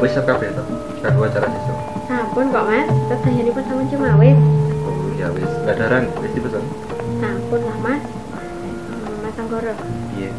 Wis 0.00 0.16
siap 0.16 0.24
kabeh 0.24 0.48
to. 0.56 0.64
Kanggo 1.04 1.28
acara 1.28 1.44
sesuk. 1.44 1.76
Sampun 2.08 2.48
kok 2.48 2.64
mas, 2.64 2.88
terus 2.88 3.52
pun 3.52 3.64
sama 3.68 3.82
cuma 3.92 4.16
wis. 4.16 4.38
Oh 4.88 5.12
ya 5.20 5.28
wis, 5.36 5.52
gadaran 5.68 6.08
wis 6.24 6.32
dipesan. 6.32 6.64
Sampun 7.20 7.60
lah 7.60 7.78
mas. 7.84 8.02
Hmm, 8.32 9.20
Mas 9.20 9.36
Anggoro, 9.36 9.76
Iya. 10.16 10.32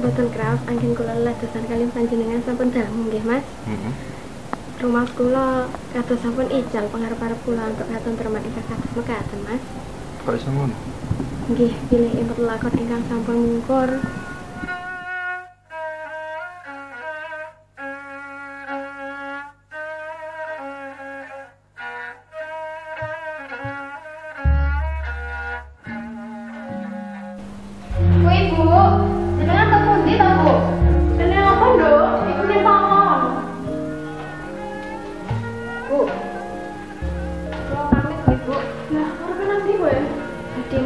boten 0.00 0.32
kraos 0.32 0.62
angin 0.64 0.94
kula 0.96 1.12
ledasan 1.12 1.64
kalian 1.66 1.90
panjenengan 1.90 2.40
sampun 2.46 2.70
dangu 2.70 3.02
nggih 3.10 3.24
mas. 3.26 3.42
Heeh. 3.66 3.92
Rumah 4.78 5.06
kula 5.18 5.66
kados 5.90 6.20
sampun 6.22 6.46
ical 6.54 6.86
pangarep-arep 6.86 7.38
kula 7.42 7.66
untuk 7.66 7.86
katon 7.90 8.14
termat 8.14 8.46
ingkang 8.46 8.66
kados 8.70 8.90
mekaten 8.94 9.40
mas. 9.42 9.62
Kok 10.22 10.34
iso 10.38 10.48
ngono? 10.54 10.76
Nggih, 11.50 11.72
pilih 11.90 12.12
impet 12.14 12.38
lakon 12.46 12.74
ingkang 12.78 13.02
sampun 13.10 13.36
mungkur. 13.42 13.90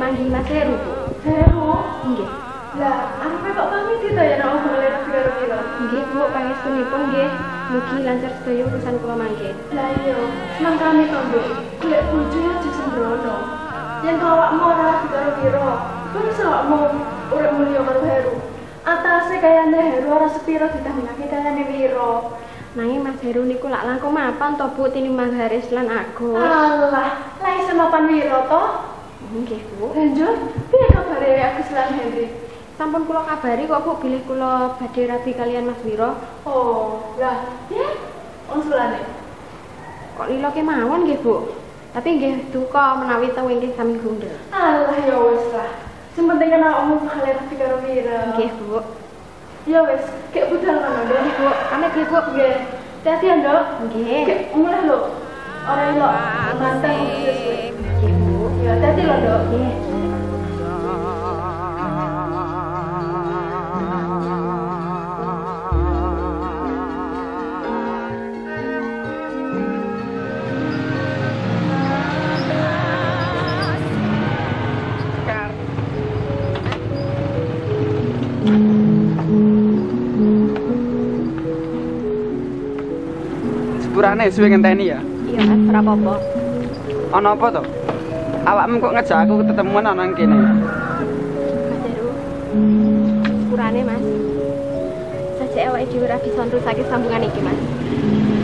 Manggil 0.04 0.28
Mas 0.28 0.44
Heru, 0.52 0.76
Bu. 0.84 0.92
Heru. 1.24 1.68
Nggih. 2.12 2.30
Lah, 2.76 3.16
arepe 3.24 3.48
kok 3.56 3.68
pamit 3.72 4.02
to 4.04 4.20
ya 4.20 4.36
nek 4.36 4.48
omong 4.52 4.76
lere 4.76 5.00
karo 5.08 5.30
kira. 5.40 5.58
Nggih, 5.80 6.02
Bu, 6.12 6.20
pangestunipun 6.28 7.02
nggih. 7.08 7.30
Mugi 7.72 7.96
lancar 8.04 8.32
sedaya 8.36 8.62
urusan 8.68 8.94
kula 9.00 9.16
mangke. 9.16 9.50
Lah 9.72 9.88
iya, 10.04 10.16
kami 10.60 11.08
to, 11.08 11.18
Nduk. 11.32 11.46
Golek 11.80 12.02
bojo 12.12 12.38
aja 12.44 12.70
sembrono. 12.76 13.36
Yen 14.04 14.20
awakmu 14.20 14.62
ora 14.68 14.84
rapi 14.84 15.06
karo 15.08 15.30
kira, 15.40 15.68
kok 16.12 16.24
iso 16.28 16.44
awakmu 16.44 16.76
urip 17.32 17.52
mulya 17.56 17.80
karo 17.88 18.00
Heru? 18.04 18.34
Atase 18.84 19.40
kayane 19.40 19.80
Heru 19.80 20.08
ora 20.12 20.28
sepiro 20.28 20.68
ditandingake 20.68 21.24
kayane 21.32 21.62
Wiro. 21.72 22.36
Nanging 22.76 23.00
Mas 23.00 23.16
Heru 23.24 23.48
niku 23.48 23.72
lak 23.72 23.88
langkung 23.88 24.12
mapan 24.12 24.60
to 24.60 24.68
Bu 24.76 24.92
tinimbang 24.92 25.32
Haris 25.32 25.72
lan 25.72 25.88
Agus. 25.88 26.36
Alah, 26.36 27.16
lah 27.40 27.52
iso 27.56 27.72
mapan 27.72 28.04
Wiro 28.12 28.44
to? 28.44 28.92
Nggih, 29.32 29.60
Bu. 29.80 29.96
Lanjut, 29.96 30.36
piye 30.68 30.86
kabare 30.92 31.30
Agus 31.40 31.68
lan 31.72 31.88
Henry? 31.96 32.28
Sampun 32.76 33.06
kula 33.08 33.22
kabari 33.24 33.64
kok 33.64 33.82
Bu 33.86 33.96
bilih 34.02 34.20
kula 34.28 34.76
badhe 34.76 35.08
rabi 35.08 35.30
kalian 35.32 35.70
Mas 35.70 35.80
Wiro. 35.86 36.18
Oh, 36.44 37.14
lah, 37.16 37.48
piye? 37.70 37.88
Unsulane. 38.52 39.00
Kok 40.20 40.28
lilo 40.28 40.48
kemawon 40.52 41.08
nggih, 41.08 41.24
Bu? 41.24 41.56
Tapi 41.94 42.08
nggih 42.18 42.50
duka 42.50 42.98
menawi 43.00 43.32
tahu 43.32 43.48
inggih 43.48 43.72
sami 43.78 43.96
gundel. 44.02 44.34
Alah 44.50 44.98
ya 45.06 45.16
wis 45.30 45.46
lah. 45.54 45.70
Sing 46.14 46.26
penting 46.26 46.50
kan 46.50 46.62
awakmu 46.62 47.06
bakal 47.06 47.24
rapi 47.24 47.54
karo 47.56 47.76
Wiro. 47.80 48.18
Nggih, 48.36 48.50
Bu. 48.60 48.78
Ya 49.64 49.80
wis, 49.88 50.04
kek 50.36 50.52
budal 50.52 50.76
mana 50.84 51.00
Nggih? 51.08 51.34
Bu. 51.38 51.48
Pamit 51.72 51.90
nggih, 51.96 52.06
Bu. 52.10 52.18
Nggih. 52.34 52.54
Hati-hati 53.04 53.26
ya, 53.28 53.34
Nduk. 53.40 53.64
Nggih. 53.88 54.20
Kek 54.28 54.40
mulai 54.56 54.84
lho. 54.84 54.98
Ora 55.64 55.84
manteng 56.60 56.98
sesuai. 57.24 57.72
Nggih. 57.72 58.23
Ya, 58.64 58.72
hati-hati 58.72 59.02
Nduk. 59.04 59.40
Nggih. 59.52 59.72
Sepurane 83.84 84.32
suwe 84.32 84.48
ngenteni 84.48 84.88
ya. 84.88 85.04
Iya, 85.28 85.40
Mas, 85.44 85.60
ora 85.68 85.80
apa-apa. 85.84 86.14
Ana 87.12 87.36
apa 87.36 87.46
to? 87.52 87.83
Awakmu 88.44 88.76
kok 88.76 88.92
ngejak 88.92 89.24
aku 89.24 89.40
ketemuan 89.40 89.88
ana 89.88 90.04
nang 90.04 90.12
kene. 90.12 90.36
Mas 90.36 91.80
Heru. 91.88 92.12
Sepurane, 93.24 93.80
Mas. 93.88 94.04
Sajak 95.40 95.64
awake 95.72 95.88
dhewe 95.88 96.04
ra 96.04 96.20
bisa 96.20 96.44
nrusake 96.44 96.84
sambungan 96.92 97.24
iki, 97.24 97.40
Mas. 97.40 97.56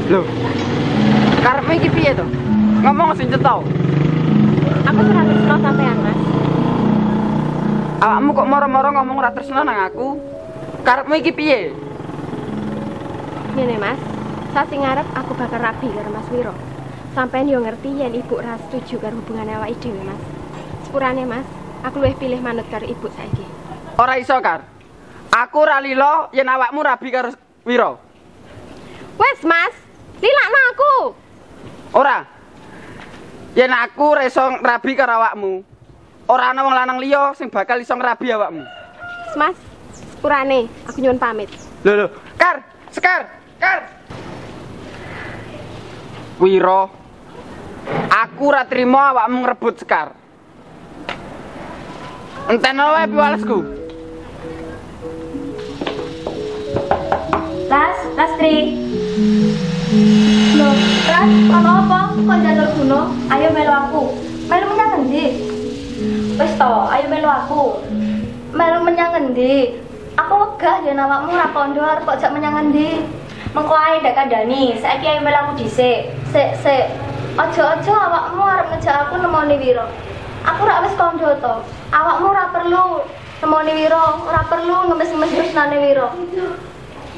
Lho. 0.08 0.24
Karepmu 1.44 1.72
iki 1.76 1.92
piye 1.92 2.16
to? 2.16 2.24
Ngomong 2.80 3.12
sing 3.12 3.28
cetha. 3.28 3.60
Aku 4.88 5.00
ora 5.04 5.22
tresno 5.28 5.56
sampean, 5.60 5.98
Mas. 6.00 6.20
Awakmu 8.00 8.30
kok 8.32 8.48
moro-moro 8.48 8.88
ngomong 8.96 9.16
ora 9.20 9.36
tresno 9.36 9.60
nang 9.60 9.84
aku. 9.84 10.16
Karepmu 10.80 11.12
iki 11.20 11.32
piye? 11.36 11.76
Ngene, 13.52 13.76
Mas. 13.76 14.00
Sasi 14.56 14.80
ngarep 14.80 15.04
aku 15.12 15.36
bakal 15.36 15.60
rabi 15.60 15.92
karo 15.92 16.08
Mas 16.08 16.24
Wiro. 16.32 16.69
Sampeyan 17.10 17.50
yo 17.50 17.58
ngerti 17.58 17.90
yen 17.90 18.14
ibu 18.14 18.38
ra 18.38 18.54
setuju 18.54 19.02
karo 19.02 19.18
hubungan 19.18 19.50
awake 19.58 19.82
dhewe, 19.82 19.98
Mas. 20.06 20.22
Sepurane, 20.86 21.26
Mas, 21.26 21.46
aku 21.82 21.98
luwih 21.98 22.14
pilih 22.14 22.38
manut 22.38 22.66
karo 22.70 22.86
ibu 22.86 23.10
saiki. 23.10 23.42
Ora 23.98 24.14
iso, 24.14 24.38
Kar. 24.38 24.62
Aku 25.30 25.62
ora 25.66 25.82
lilo 25.82 26.30
yen 26.30 26.46
awakmu 26.46 26.82
rabi 26.86 27.10
karo 27.10 27.34
Wiro. 27.66 27.98
Wes, 29.18 29.42
Mas. 29.42 29.74
Lilakno 30.22 30.60
aku. 30.70 30.94
Ora. 31.98 32.22
Yen 33.58 33.74
aku 33.74 34.14
iso 34.22 34.62
rabi 34.62 34.94
karo 34.94 35.18
awakmu, 35.18 35.66
ora 36.30 36.54
ana 36.54 36.62
wong 36.62 36.74
lanang 36.78 37.02
liya 37.02 37.34
sing 37.34 37.50
bakal 37.50 37.82
iso 37.82 37.98
ngrabi 37.98 38.30
awakmu. 38.30 38.62
Mas, 39.34 39.58
sepurane, 39.98 40.70
aku 40.86 41.02
nyuwun 41.02 41.18
pamit. 41.18 41.50
Lho 41.82 41.92
lho, 41.98 42.06
Kar, 42.38 42.62
Sekar, 42.94 43.26
Kar. 43.58 43.82
Wiro, 46.38 46.99
aku 48.10 48.52
ora 48.52 48.64
trima 48.66 49.14
awakmu 49.14 49.44
ngrebut 49.44 49.74
Sekar. 49.80 50.12
Enteno 52.50 52.96
wae 52.96 53.06
piwalesku. 53.06 53.58
Las, 57.70 57.98
Lastri. 58.18 58.74
Loh, 60.58 60.74
Ras, 61.06 61.30
ana 61.30 61.70
apa? 61.86 62.00
Kok 62.18 62.38
jalur 62.42 62.68
gunung? 62.74 63.08
Ayo 63.30 63.48
melu 63.54 63.70
aku. 63.70 64.02
Melu 64.50 64.64
menyang 64.74 64.92
endi? 65.06 65.26
Wis 66.34 66.52
to, 66.58 66.72
ayo 66.90 67.06
melu 67.06 67.30
aku. 67.30 67.78
Melu 68.50 68.78
menyang 68.82 69.14
endi? 69.14 69.78
Aku 70.18 70.34
wegah 70.34 70.82
yen 70.82 70.98
awakmu 70.98 71.30
ora 71.30 71.48
kondo 71.54 71.80
arep 71.86 72.02
kok 72.02 72.18
jak 72.18 72.34
menyang 72.34 72.58
endi. 72.58 73.06
Mengko 73.54 73.74
ae 73.78 74.02
ndak 74.02 74.18
kandhani, 74.18 74.74
saiki 74.82 75.06
ayo 75.06 75.22
melu 75.22 75.38
aku 75.38 75.52
dhisik. 75.62 76.10
Sik, 76.34 76.58
sik. 76.66 77.09
Aja-aja 77.40 77.94
awakmu 77.96 78.44
arep 78.44 78.68
ngejak 78.68 79.08
aku 79.08 79.16
nemoni 79.16 79.56
Wiro. 79.56 79.88
Aku 80.44 80.60
ora 80.68 80.84
wis 80.84 80.92
kondo 80.92 81.32
to. 81.40 81.54
Awakmu 81.88 82.36
ora 82.36 82.52
perlu 82.52 83.00
nemoni 83.40 83.72
Wiro, 83.80 84.28
ora 84.28 84.44
perlu 84.44 84.92
ngemis-ngemis 84.92 85.32
tresnane 85.32 85.80
Wiro. 85.80 86.12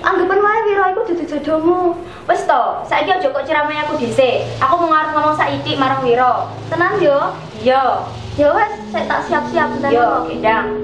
Anggapan 0.06 0.38
wae 0.38 0.60
Wiro 0.71 0.83
iku 0.94 1.00
dudu 1.10 1.27
jodohmu. 1.27 1.99
Wis 2.31 2.47
to, 2.47 2.62
saiki 2.87 3.10
aja 3.19 3.34
kok 3.34 3.43
ceramah 3.43 3.83
aku 3.83 3.99
dhisik. 3.99 4.47
Aku 4.62 4.78
mau 4.78 4.94
ngarep 4.94 5.10
ngomong 5.10 5.34
saiki 5.34 5.75
marang 5.75 6.06
Wiro. 6.06 6.54
Tenan 6.71 7.03
yo? 7.03 7.34
Iya. 7.59 8.06
Ya 8.39 8.48
wis, 8.54 8.72
saya 8.95 9.10
tak 9.10 9.27
siap-siap 9.27 9.74
tenan. 9.74 9.91
Yo, 9.91 10.30
gendang. 10.30 10.82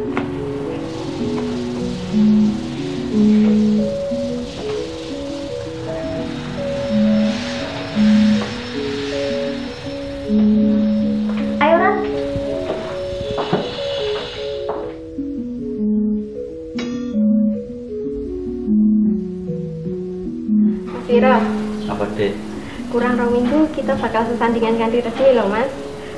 Kurang 22.88 23.20
rong 23.20 23.32
minggu 23.36 23.68
kita 23.76 23.92
bakal 24.00 24.24
sesandingan 24.32 24.80
ganti 24.80 25.04
resmi 25.04 25.36
loh, 25.36 25.48
Mas. 25.48 25.68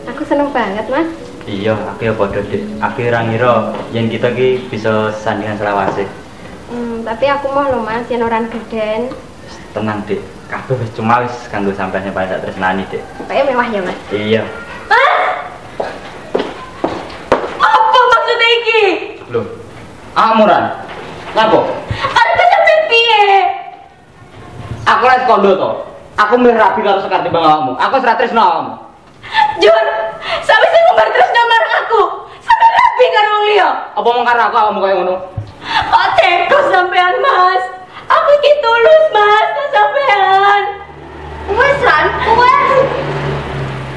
Aku 0.07 0.23
seneng 0.23 0.55
banget, 0.55 0.87
Mas. 0.87 1.07
Iya, 1.51 1.75
aku 1.75 2.07
ya 2.07 2.15
padha, 2.15 2.41
Dik. 2.47 2.63
Aku 2.79 2.99
ora 3.03 3.21
ngira 3.27 3.75
yen 3.91 4.07
kita 4.07 4.31
ki 4.31 4.71
bisa 4.71 5.11
sandingan 5.19 5.59
selawase. 5.59 6.07
Hmm, 6.71 7.03
tapi 7.03 7.27
aku 7.27 7.51
mau 7.51 7.67
loh, 7.67 7.83
Mas, 7.83 8.07
yen 8.07 8.23
orang 8.23 8.47
geden. 8.49 9.11
Tenang, 9.75 10.07
Dik. 10.07 10.23
Kabeh 10.47 10.79
wis 10.79 10.91
cuma 10.95 11.23
wis 11.23 11.35
kanggo 11.51 11.75
sampeyan 11.75 12.11
yang 12.11 12.15
paling 12.15 12.31
tak 12.31 12.43
tresnani, 12.47 12.87
Dik. 12.87 13.03
Supaya 13.19 13.43
mewah 13.47 13.67
ya, 13.67 13.81
Mas. 13.83 13.99
Iya. 14.15 14.43
Apa 17.59 17.99
maksudnya 17.99 18.49
iki? 18.63 18.83
Loh. 19.35 19.47
Amuran. 20.15 20.65
Ngapa? 21.35 21.59
Arep 22.15 22.39
sampe 22.39 22.75
piye? 22.91 23.23
Aku 24.87 25.05
les 25.07 25.23
kondo 25.27 25.51
to. 25.55 25.71
Aku 26.21 26.37
milih 26.37 26.57
rabi 26.61 26.85
karo 26.85 27.01
Sekar 27.01 27.25
timbang 27.25 27.41
awakmu. 27.41 27.73
Aku 27.81 27.97
wis 27.97 28.05
ra 28.05 28.13
tresno 28.13 28.41
awakmu. 28.45 28.75
Jur, 29.57 29.85
sampe 30.45 30.67
sing 30.69 30.83
ngumbar 30.85 31.09
terus 31.09 31.31
nomor 31.33 31.63
aku. 31.81 32.03
Sampe 32.45 32.67
rapi 32.69 33.05
karo 33.09 33.29
wong 33.33 33.45
liya. 33.49 33.69
Apa 33.97 34.09
mung 34.13 34.27
karo 34.29 34.41
aku 34.53 34.57
awakmu 34.61 34.81
kaya 34.85 34.95
ngono? 35.01 35.17
Kok 35.65 36.07
teko 36.21 36.59
sampean, 36.69 37.15
Mas? 37.25 37.65
Aku 38.11 38.29
iki 38.37 38.53
tulus, 38.61 39.05
Mas, 39.17 39.47
ke 39.49 39.65
sampean. 39.73 40.63
Wes 41.57 41.79
Ran, 41.85 42.07
wes. 42.37 42.71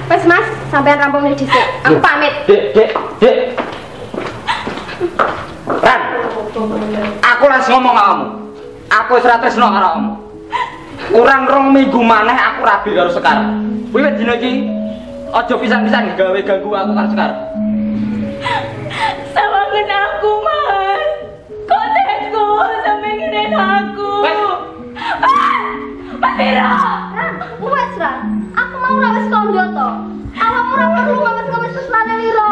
Wes 0.08 0.24
Mas, 0.24 0.48
sampean 0.72 1.04
rampung 1.04 1.28
nih 1.28 1.36
dhisik. 1.36 1.68
Aku 1.84 2.00
pamit. 2.00 2.34
Dek, 2.48 2.72
dek, 2.72 2.90
dek. 3.20 3.36
Ran. 5.84 6.02
Aku 7.20 7.44
langsung 7.52 7.84
ngomong 7.84 7.96
awakmu. 8.00 8.28
Aku 8.88 9.10
wis 9.20 9.28
ra 9.28 9.44
tresno 9.44 9.68
karo 9.68 9.88
awakmu. 9.92 10.14
Kurang 11.12 11.44
rong 11.50 11.68
minggu 11.76 12.00
maneh 12.00 12.38
aku 12.38 12.64
rabi 12.64 12.96
karo 12.96 13.12
Sekar. 13.12 13.44
Wiwit 13.92 14.16
dina 14.16 14.40
iki 14.40 14.70
aja 15.34 15.54
pisan-pisan 15.58 16.16
gawe 16.16 16.40
ganggu 16.46 16.70
aku 16.72 16.92
karo 16.96 17.08
Sekar. 17.12 17.32
Sawangen 19.36 19.90
aku, 19.90 20.30
Mas. 20.46 21.04
Kok 21.68 21.84
teko 21.92 22.48
sampe 22.88 23.10
ngirin 23.20 23.52
aku. 23.52 24.12
Ah! 25.20 25.64
Mas 26.22 26.34
Viro. 26.40 26.72
Ran, 27.18 27.34
wes 27.60 27.94
Ran. 28.00 28.18
Aku 28.56 28.76
mau 28.80 28.96
rawes 29.02 29.26
kondo 29.28 29.64
to. 29.76 29.90
Awakmu 30.34 30.74
ora 30.76 30.86
perlu 30.98 31.16
ngames-ngames 31.20 31.72
tresnane 31.76 32.14
Wiro. 32.20 32.52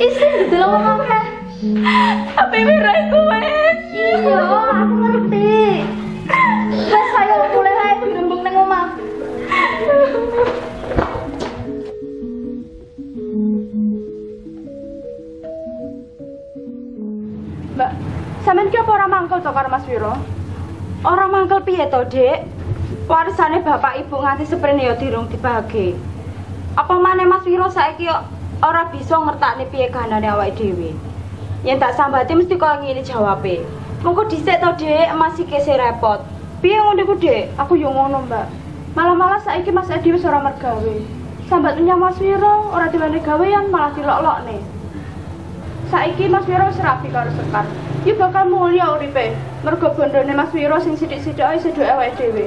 Isin 0.00 0.32
wong 0.56 0.84
akeh. 1.04 1.24
Tapi 2.32 2.56
Viro 2.64 2.92
iku 3.06 3.18
wes. 3.28 3.76
Iya, 3.92 4.40
aku 4.72 4.94
ngerti. 5.04 5.58
Mbak, 18.38 18.46
sampean 18.46 18.70
ki 18.70 18.78
apa 18.78 18.92
ora 18.94 19.06
mangkel 19.10 19.42
to 19.42 19.50
karo 19.50 19.66
Mas 19.68 19.82
Wiro? 19.90 20.14
Ora 21.02 21.26
mangkel 21.26 21.58
piye 21.66 21.90
to, 21.90 22.06
Dik? 22.06 22.46
Bapak 23.10 23.98
ibu 23.98 24.14
nganti 24.14 24.46
seprene 24.46 24.86
ya 24.86 24.94
dirung 24.94 25.26
dibagi. 25.26 25.98
Apa 26.78 26.94
maneh 27.02 27.26
Mas 27.26 27.42
Wiro 27.42 27.66
saiki 27.66 28.06
yo 28.06 28.14
ora 28.62 28.86
bisa 28.94 29.18
ngertakne 29.18 29.66
piye 29.74 29.90
kahanane 29.90 30.30
awake 30.30 30.54
dhewe. 30.54 30.94
Yen 31.66 31.80
tak 31.82 31.98
sambati 31.98 32.38
mesti 32.38 32.54
kok 32.54 32.78
ngene 32.78 33.02
jawabe. 33.02 33.66
Mengko 34.06 34.30
dhisik 34.30 34.62
to, 34.62 34.70
Dik, 34.78 35.10
masih 35.18 35.42
kese 35.50 35.74
repot. 35.74 36.22
Piye 36.62 36.78
ngono 36.78 37.18
Dik? 37.18 37.58
Aku 37.58 37.74
yo 37.74 37.90
ngono, 37.90 38.22
Mbak. 38.22 38.46
Malah-malah 38.94 39.42
saiki 39.42 39.74
Mas 39.74 39.90
Edi 39.90 40.14
wis 40.14 40.22
ora 40.22 40.38
mergawe. 40.38 40.94
Sambat 41.50 41.74
menyang 41.74 41.98
Mas 41.98 42.22
Wiro 42.22 42.70
ora 42.70 42.86
diwene 42.86 43.18
gawean 43.18 43.66
malah 43.74 43.90
dilok-lokne. 43.98 44.62
Saiki 45.90 46.30
Mas 46.30 46.46
Wiro 46.46 46.70
wis 46.70 46.78
rapi 46.78 47.10
karo 47.10 47.34
Sekar. 47.34 47.66
Iki 48.02 48.14
bakal 48.14 48.46
mulya 48.46 48.94
uripe. 48.94 49.34
Mergo 49.66 49.90
bondone 49.90 50.30
Mas 50.30 50.54
Wiro 50.54 50.78
sing 50.78 50.94
sithik-sithik 50.94 51.42
ae 51.42 51.58
seduke 51.58 51.82
awake 51.82 52.14
dhewe. 52.14 52.46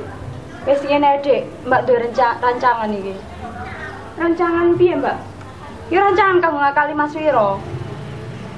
Wis 0.64 0.80
ngene 0.88 1.20
Dik, 1.26 1.68
Mbak 1.68 1.82
duwe 1.90 2.08
rancangan 2.40 2.94
iki. 2.94 3.16
Rancangan 4.16 4.78
piye, 4.80 4.96
Mbak? 4.96 5.18
Ya 5.92 6.00
rancangan 6.08 6.40
kanggo 6.40 6.60
ngakali 6.62 6.94
Mas 6.96 7.12
Wiro. 7.18 7.60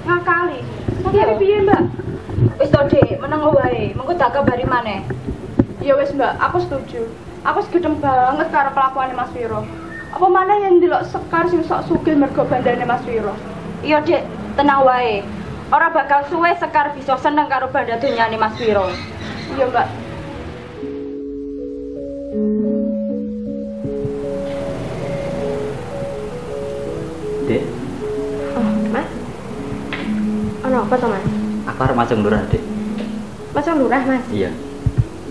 Ngakali. 0.05 0.59
Ngakali 1.01 1.33
piye, 1.41 1.57
Mbak? 1.65 1.81
Wis 2.61 2.69
to, 2.69 2.81
Dik, 2.91 3.17
meneng 3.17 3.41
wae. 3.41 3.95
Mengko 3.97 4.13
tak 4.13 4.37
kabari 4.37 4.67
maneh. 4.67 5.01
Ya 5.81 5.97
wis, 5.97 6.13
Mbak, 6.13 6.37
aku 6.37 6.61
setuju. 6.61 7.09
Aku 7.41 7.59
segedem 7.65 7.97
banget 7.97 8.53
karo 8.53 8.69
kelakuane 8.75 9.17
Mas 9.17 9.33
Wiro. 9.33 9.65
Apa 10.13 10.27
mana 10.29 10.61
yang 10.61 10.77
ndelok 10.77 11.09
Sekar 11.09 11.49
sing 11.49 11.65
sok 11.65 11.89
sugih 11.89 12.13
mergo 12.13 12.45
bandane 12.45 12.85
Mas 12.85 13.01
Wiro? 13.09 13.33
Iya, 13.81 14.03
Dek, 14.05 14.27
tenang 14.59 14.85
wae. 14.85 15.25
Ora 15.73 15.89
bakal 15.89 16.21
suwe 16.29 16.53
Sekar 16.53 16.93
bisa 16.93 17.17
seneng 17.17 17.49
karo 17.49 17.65
banda 17.73 17.97
dunyane 17.97 18.37
Mas 18.37 18.53
Wiro. 18.61 18.93
Iya, 19.57 19.65
Mbak. 19.65 19.87
Dek, 27.43 27.63
Oh, 28.55 28.69
Mas. 28.93 29.09
Ono 30.63 30.77
apa 30.85 30.95
to, 30.95 31.07
Mas? 31.09 31.25
aku 31.63 31.79
harus 31.89 31.97
masuk 31.97 32.17
lurah, 32.21 32.41
Dek. 32.47 32.61
Masuk 33.51 33.73
lurah, 33.81 34.01
Mas. 34.05 34.23
Iya. 34.29 34.53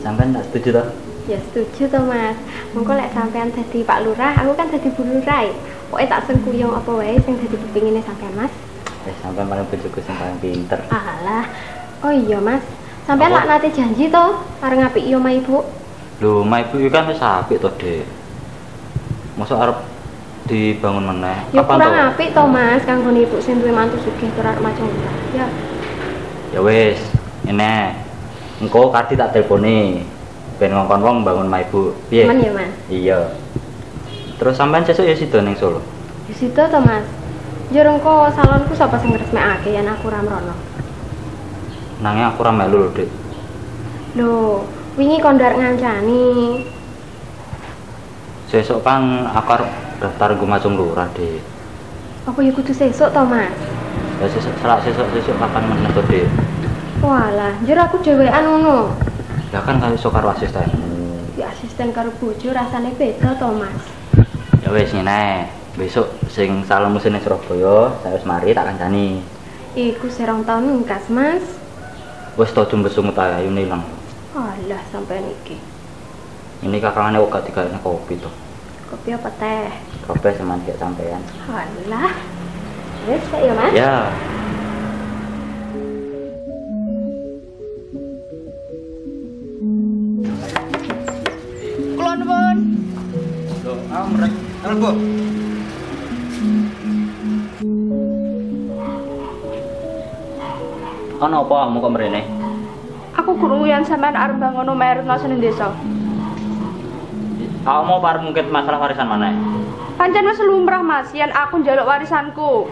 Sampean 0.03 0.35
tak 0.35 0.45
setuju 0.51 0.83
toh? 0.83 0.87
Ya 1.31 1.39
setuju 1.39 1.87
to, 1.87 2.01
Mas. 2.05 2.37
Mengko 2.75 2.93
lek 2.99 3.15
sampean 3.15 3.55
dadi 3.55 3.87
Pak 3.87 4.03
Lurah, 4.03 4.35
aku 4.43 4.53
kan 4.59 4.67
dadi 4.69 4.89
Bu 4.91 5.07
Lurah. 5.07 5.47
Pokoke 5.93 6.09
tak 6.09 6.25
sengkuyung 6.25 6.73
apa 6.73 6.91
wae 6.99 7.15
sing 7.23 7.39
dadi 7.39 7.57
kepingine 7.57 8.01
sampean, 8.03 8.35
Mas. 8.35 8.53
Eh, 9.03 9.15
sampean 9.19 9.51
paling 9.51 9.67
bojoku 9.67 9.99
sing 9.99 10.15
paling 10.15 10.39
pinter. 10.39 10.79
Alah. 10.95 11.47
Oh 12.07 12.15
iya, 12.15 12.39
Mas. 12.39 12.63
Sampean 13.03 13.35
Apa? 13.35 13.43
lak 13.43 13.47
nate 13.59 13.69
janji 13.75 14.07
to 14.07 14.25
arep 14.63 14.79
ngapiki 14.79 15.11
omah 15.19 15.35
Ibu. 15.35 15.59
Lho, 16.23 16.47
ma 16.47 16.63
ibu 16.63 16.79
kan 16.87 17.11
wis 17.11 17.19
apik 17.19 17.59
to, 17.59 17.67
Dek. 17.83 18.07
Mosok 19.35 19.59
arep 19.59 19.79
dibangun 20.47 21.11
meneh. 21.11 21.51
Ya 21.51 21.67
Kapan 21.67 21.77
kurang 21.83 21.99
apik 22.15 22.29
to, 22.31 22.43
Mas, 22.47 22.83
kanggo 22.87 23.11
Ibu 23.11 23.43
sing 23.43 23.59
duwe 23.59 23.75
mantu 23.75 23.99
sugih 24.07 24.31
macung 24.39 24.87
lurah. 24.87 25.17
Ya. 25.35 25.47
Ya 26.55 26.61
wis, 26.63 27.03
ini 27.43 27.99
engko 28.63 28.95
karti 28.95 29.19
tak 29.19 29.35
teleponi. 29.35 30.07
Ben 30.63 30.71
ngongkon 30.71 31.03
wong 31.03 31.17
bangun 31.27 31.51
ma 31.51 31.59
ibu. 31.59 31.91
Piye? 32.07 32.23
Men 32.23 32.39
ya, 32.39 32.55
Mas. 32.55 32.71
Iya. 32.87 33.19
Terus 34.39 34.55
sampean 34.55 34.87
sesuk 34.87 35.11
ya 35.11 35.19
sido 35.19 35.43
ning 35.43 35.59
Solo. 35.59 35.83
Di 36.31 36.35
situ 36.39 36.55
to, 36.55 36.79
Mas. 36.87 37.03
Njur 37.73 37.89
engko 37.89 38.29
salonku 38.37 38.77
sapa 38.77 39.01
sing 39.01 39.17
ngresmekake 39.17 39.73
yen 39.73 39.89
aku 39.89 40.13
ora 40.13 40.21
mrono. 40.21 40.53
Nanging 42.05 42.29
aku 42.29 42.45
ora 42.45 42.53
melu 42.53 42.85
lho, 42.85 42.89
Dik. 42.93 43.09
Lho, 44.21 44.61
wingi 45.01 45.17
kondar 45.25 45.57
ngancani. 45.57 46.61
Sesuk 48.53 48.85
kan 48.85 49.25
aku 49.25 49.57
arep 49.57 49.73
daftar 50.05 50.37
nggo 50.37 50.45
macung 50.45 50.77
lurah, 50.77 51.09
Dik. 51.17 51.41
Apa 52.29 52.45
ya 52.45 52.53
kudu 52.53 52.77
sesuk 52.77 53.09
to, 53.09 53.23
Mas? 53.25 53.57
Ya 54.21 54.29
sesuk 54.29 54.53
selak 54.61 54.85
sesuk 54.85 55.09
sesuk 55.17 55.41
kapan 55.41 55.65
meneh 55.73 55.89
to, 55.97 56.05
Dik? 56.13 56.29
Walah, 57.01 57.57
njur 57.65 57.81
aku 57.81 58.05
dhewean 58.05 58.53
ngono. 58.53 58.93
Ya 59.49 59.65
kan 59.65 59.81
kali 59.81 59.97
iso 59.97 60.13
karo 60.13 60.29
asistenmu. 60.29 61.41
Ya 61.41 61.49
asisten 61.49 61.97
karo 61.97 62.13
bojo 62.21 62.53
rasane 62.53 62.93
beda 63.01 63.33
to, 63.41 63.49
Mas. 63.57 63.81
Ya 64.61 64.69
wis 64.69 64.93
ngene. 64.93 65.62
Besok 65.73 66.05
sing 66.29 66.69
salon 66.69 66.93
musim 66.93 67.17
ning 67.17 67.25
Surabaya, 67.25 67.97
saya 68.05 68.21
wis 68.21 68.29
mari 68.29 68.53
tak 68.53 68.69
kancani. 68.69 69.25
Iku 69.73 70.05
serong 70.13 70.45
tahun 70.45 70.85
ngkas, 70.85 71.09
Mas. 71.09 71.41
Wis 72.37 72.53
to 72.53 72.61
jumbe 72.69 72.93
sungut 72.93 73.17
ayune 73.17 73.65
ilang. 73.65 73.81
Alah, 74.37 74.85
sampean 74.93 75.25
iki. 75.33 75.57
Ini 76.61 76.77
kakangane 76.77 77.25
kok 77.25 77.33
gak 77.33 77.45
digawe 77.49 77.73
kopi 77.81 78.21
to. 78.21 78.29
Kopi 78.93 79.17
apa 79.17 79.33
teh? 79.41 79.73
Kopi 80.05 80.37
seman 80.37 80.61
kayak 80.69 80.77
sampean. 80.77 81.25
Alah. 81.49 82.13
Wes, 83.09 83.25
Kak, 83.33 83.41
ya, 83.41 83.53
Mas. 83.57 83.73
Ya. 83.73 83.97
Kulon. 91.97 92.59
Loh, 93.65 93.77
merek. 94.13 94.33
Nelbo. 94.63 94.93
Kan 101.23 101.31
apa 101.39 101.55
kamu 101.55 101.79
kok 101.79 101.93
mrene? 101.95 102.23
Aku 103.15 103.39
guru 103.39 103.63
yang 103.63 103.87
sampean 103.87 104.19
arep 104.19 104.43
bangun 104.43 104.75
omah 104.75 104.99
Retno 104.99 105.15
seneng 105.23 105.39
desa. 105.39 105.71
Kamu 107.63 107.87
mau 107.87 108.03
par 108.03 108.19
mungkin 108.19 108.51
masalah 108.51 108.83
warisan 108.83 109.07
mana? 109.07 109.31
Pancen 109.95 110.27
wis 110.27 110.43
lumrah, 110.43 110.83
Mas, 110.83 111.15
yen 111.15 111.31
aku 111.31 111.63
njaluk 111.63 111.87
warisanku. 111.87 112.67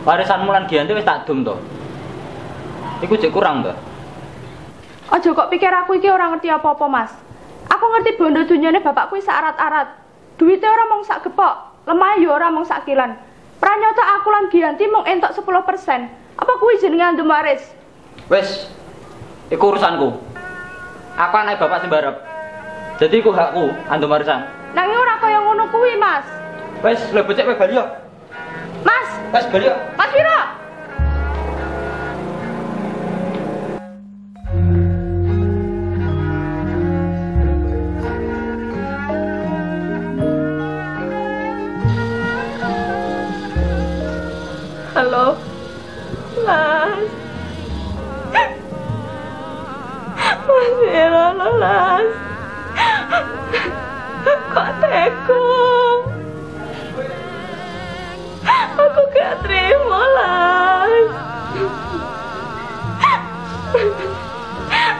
Warisan 0.00 0.48
mulan 0.48 0.64
Gianti 0.64 0.96
wis 0.96 1.04
tak 1.04 1.28
dum 1.28 1.44
to. 1.44 1.60
Iku 3.04 3.20
jek 3.20 3.36
kurang 3.36 3.60
to. 3.60 3.76
Aja 5.12 5.28
kok 5.28 5.52
pikir 5.52 5.68
aku 5.68 6.00
iki 6.00 6.08
ora 6.08 6.32
ngerti 6.32 6.48
apa-apa, 6.48 6.88
Mas. 6.88 7.12
Aku 7.68 7.84
ngerti 7.84 8.16
bondo 8.16 8.48
dunyane 8.48 8.80
bapakku 8.80 9.20
wis 9.20 9.28
arat-arat. 9.28 9.92
Duite 10.40 10.64
ora 10.64 10.88
mung 10.88 11.04
sak 11.04 11.20
gepok, 11.20 11.84
lemah 11.84 12.16
ya 12.16 12.32
ora 12.32 12.48
mung 12.48 12.64
sak 12.64 12.88
kilan. 12.88 13.12
Pranyata 13.60 14.16
aku 14.16 14.32
lan 14.32 14.48
Gianti 14.48 14.88
mung 14.88 15.04
entuk 15.04 15.36
10%. 15.36 16.27
Apa 16.38 16.52
kuwi 16.62 16.78
jenengan 16.78 17.18
Dumaris? 17.18 17.74
Wis. 18.30 18.70
Iku 19.50 19.74
urusanku. 19.74 20.14
Aku 21.18 21.34
anak 21.34 21.58
bapak 21.58 21.82
sembarep. 21.82 22.14
Jadi 23.02 23.18
iku 23.18 23.34
hakku 23.34 23.74
andumarisan. 23.90 24.46
Nang 24.70 24.86
ora 24.86 25.18
kaya 25.18 25.42
ngono 25.42 25.66
kuwi, 25.74 25.98
Mas. 25.98 26.22
Wes, 26.78 27.02
lho 27.10 27.26
becik 27.26 27.42
kowe 27.42 27.58
bali. 27.58 27.74
Mas. 28.86 29.08
Wis 29.34 29.46
bali 29.50 29.66
yo. 29.66 29.74
Mas 29.98 30.10
Wiro. 30.14 30.38
Halo. 44.94 45.47
Las. 46.48 47.04
Mas 50.48 50.72
halo 50.96 51.48
Las. 51.60 52.08
Kok 54.56 54.70
teko? 54.80 55.44
Aku 58.80 59.02
gak 59.12 59.44
terima, 59.44 60.00
Las. 60.16 61.12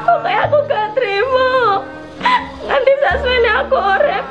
Pokoknya 0.04 0.40
aku 0.52 0.58
gak 0.68 0.92
terima. 0.92 1.48
Nanti 2.68 2.92
sasmene 3.00 3.50
aku 3.64 3.76
orep. 3.80 4.24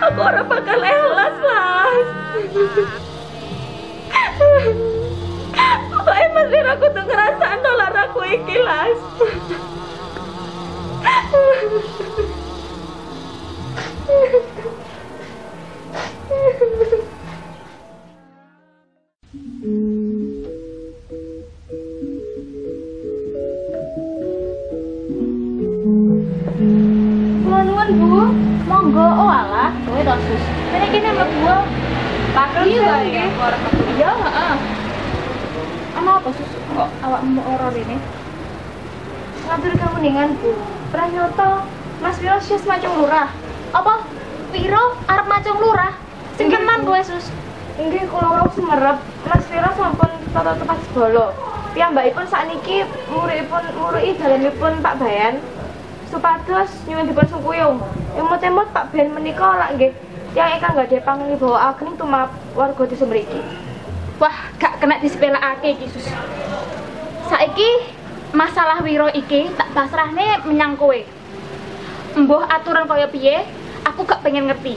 Aku 0.00 0.16
ora 0.16 0.40
bakal 0.40 0.80
ikhlas, 0.80 1.36
Las. 1.44 2.08
Wiro 6.54 6.70
aku 6.70 6.86
tuh 6.86 7.02
ngerasaan 7.02 7.58
dolar 7.66 7.90
aku 7.98 8.22
iki, 8.30 8.54
Las. 8.62 8.98
Nuwun 27.50 27.90
Bu, 27.98 28.30
monggo 28.70 29.02
oh 29.02 29.26
alah, 29.26 29.74
kowe 29.82 30.00
to 30.06 30.14
sus. 30.22 30.44
Kene 30.70 30.86
kene 30.94 31.10
mlebu. 31.18 31.54
Pakil 32.30 32.78
ya 32.78 33.02
ya. 33.02 33.26
Iya, 33.98 34.12
heeh. 34.22 34.83
Ana 35.94 36.18
apa 36.18 36.28
sus? 36.34 36.50
Kok 36.74 36.90
awakmu 37.02 37.40
ora 37.42 37.68
rene? 37.70 37.96
Ngatur 39.46 39.72
kamu 39.78 39.98
dengan 40.02 40.28
Bu. 40.42 40.50
Pranyoto 40.90 41.66
Mas 42.02 42.18
Wiro 42.22 42.38
sis 42.42 42.62
macam 42.66 42.90
lurah. 42.98 43.30
Apa? 43.74 44.02
Wiro 44.54 44.98
arep 45.06 45.26
macam 45.26 45.54
lurah? 45.58 45.94
Sing 46.34 46.50
tenan 46.50 46.82
kowe 46.82 47.00
sus. 47.02 47.30
Nggih 47.78 48.06
kula 48.10 48.42
wau 48.42 48.48
semerep. 48.54 48.98
Mas 49.26 49.44
Wiro 49.50 49.70
sampun 49.74 50.10
tata 50.34 50.52
tepat 50.58 50.78
sebolo. 50.90 51.34
Piyambakipun 51.74 52.26
sakniki 52.30 52.86
muridipun 53.10 53.64
murui 53.78 54.14
dalemipun 54.14 54.78
Pak 54.82 54.94
Bayan. 55.02 55.42
supados 56.14 56.70
nyuwun 56.86 57.10
dipun 57.10 57.26
sungkuyung. 57.26 57.76
Emot-emot 58.14 58.70
Pak 58.70 58.94
Ben 58.94 59.10
menika 59.10 59.58
lak 59.58 59.74
nggih 59.74 59.90
yang 60.38 60.54
ingkang 60.54 60.78
gadhe 60.78 61.02
panglibawa 61.02 61.74
ageng 61.74 61.98
tumap 61.98 62.30
warga 62.54 62.82
desa 62.86 63.02
mriki. 63.02 63.42
Wah, 64.22 64.50
gak 64.62 64.73
kena 64.84 65.00
disepelekake 65.00 65.80
iki, 65.80 65.88
Sus. 65.88 66.12
Saiki 67.32 67.88
masalah 68.36 68.84
Wiro 68.84 69.08
iki 69.16 69.48
tak 69.56 69.72
pasrahne 69.72 70.44
menyang 70.44 70.76
kowe. 70.76 71.00
Mbuh 72.20 72.44
aturan 72.44 72.84
kaya 72.84 73.08
piye, 73.08 73.48
aku 73.88 74.04
gak 74.04 74.20
pengen 74.20 74.44
ngerti. 74.44 74.76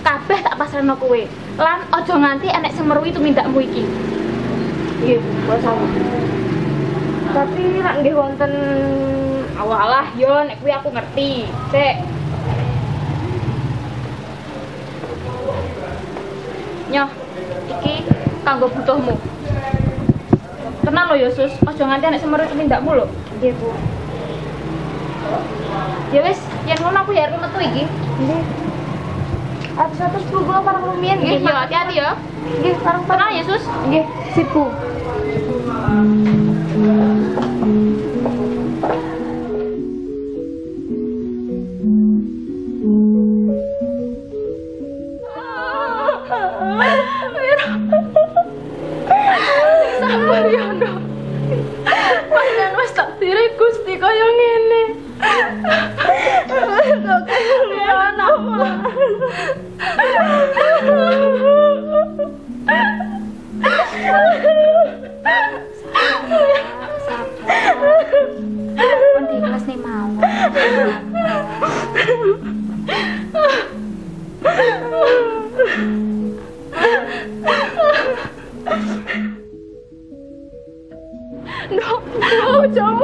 Kabeh 0.00 0.40
tak 0.40 0.56
pasrahno 0.56 0.96
kowe. 0.96 1.20
Lan 1.60 1.84
aja 1.92 2.16
nganti 2.16 2.48
enek 2.48 2.72
sing 2.72 2.88
meruhi 2.88 3.12
tumindakmu 3.12 3.60
iki. 3.60 3.84
Nggih, 5.04 5.20
Bu, 5.20 5.54
sawun. 5.60 5.90
Tapi 7.36 7.64
lak 7.84 8.00
nggih 8.00 8.16
wonten 8.16 8.52
Awalah, 9.60 10.16
yo 10.16 10.48
nek 10.48 10.56
kuwi 10.64 10.72
aku 10.72 10.88
ngerti. 10.88 11.44
Sik. 11.68 11.96
Nyoh, 16.88 17.10
iki 17.68 18.19
kanggo 18.44 18.66
butuhmu. 18.72 19.14
Tenang 20.80 21.06
lo 21.12 21.16
ya, 21.16 21.28
Sus. 21.32 21.52
Aja 21.64 21.82
nganti 21.84 22.04
enek 22.08 22.20
sing 22.20 22.30
meruhi 22.32 22.48
tumindakmu 22.48 22.90
lho. 22.96 23.06
nggih, 23.40 23.52
Bu. 23.56 23.68
Ya 26.10 26.20
wis, 26.26 26.40
yen 26.66 26.78
ngono 26.80 26.98
aku 27.04 27.10
ya 27.14 27.28
arep 27.28 27.38
metu 27.38 27.58
iki. 27.60 27.84
Nggih. 28.24 28.42
Atus-atus 29.76 30.24
Bu, 30.28 30.44
kula 30.44 30.60
parang 30.64 30.84
rumiyin 30.88 31.20
nggih. 31.20 31.40
Nggih, 31.40 31.52
yo 31.52 31.56
hati-hati 31.56 31.94
ya. 32.00 32.10
Nggih, 32.60 32.74
parang 32.80 33.02
Tenang 33.04 33.30
ya, 33.32 33.42
Sus. 33.44 33.64
Nggih, 33.88 34.04
sip 34.32 34.48
Bu. 34.52 34.64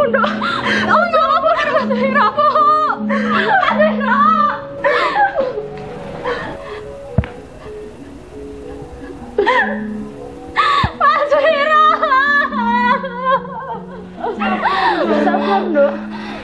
Nduk. 0.07 0.31
Oh, 0.93 1.05
jamu 1.12 1.50
Mas 1.73 1.88
Wiro. 1.91 2.26
Mas 3.61 3.76
Wiro. 3.79 4.17
Mas 10.99 11.31
Wiro. 11.45 11.83
Sabar, 15.25 15.61
Nduk. 15.61 16.06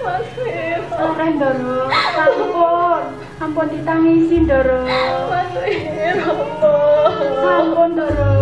Mas 0.00 0.28
Wiro. 0.40 0.88
Sareh 0.88 1.32
Doro, 1.36 1.76
sampun, 2.16 3.02
ampun 3.36 3.66
ditangisi 3.68 4.38
Doro. 4.48 4.80
Mas 5.28 5.52
Wiro, 5.60 6.34
sampun 7.44 7.90
Doro. 7.92 8.34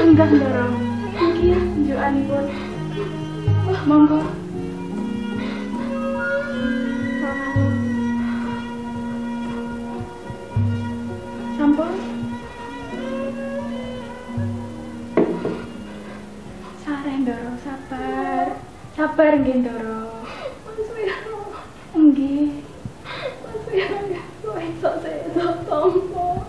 Enggak 0.00 0.30
Doro, 0.32 0.66
iki 1.20 1.48
tunjukan 1.52 2.14
pun. 2.24 2.46
Monggo. 3.84 4.39
Sabar 19.00 19.32
nggih 19.32 19.64
Ndoro. 19.64 20.12
Mas 20.68 20.88
Wiro. 20.92 21.40
Nggih. 21.96 22.52
Mas 23.40 23.64
Wiro, 23.64 23.96
kowe 24.44 24.60
iso 24.60 24.90
sedo 25.00 25.46
tompo. 25.64 26.44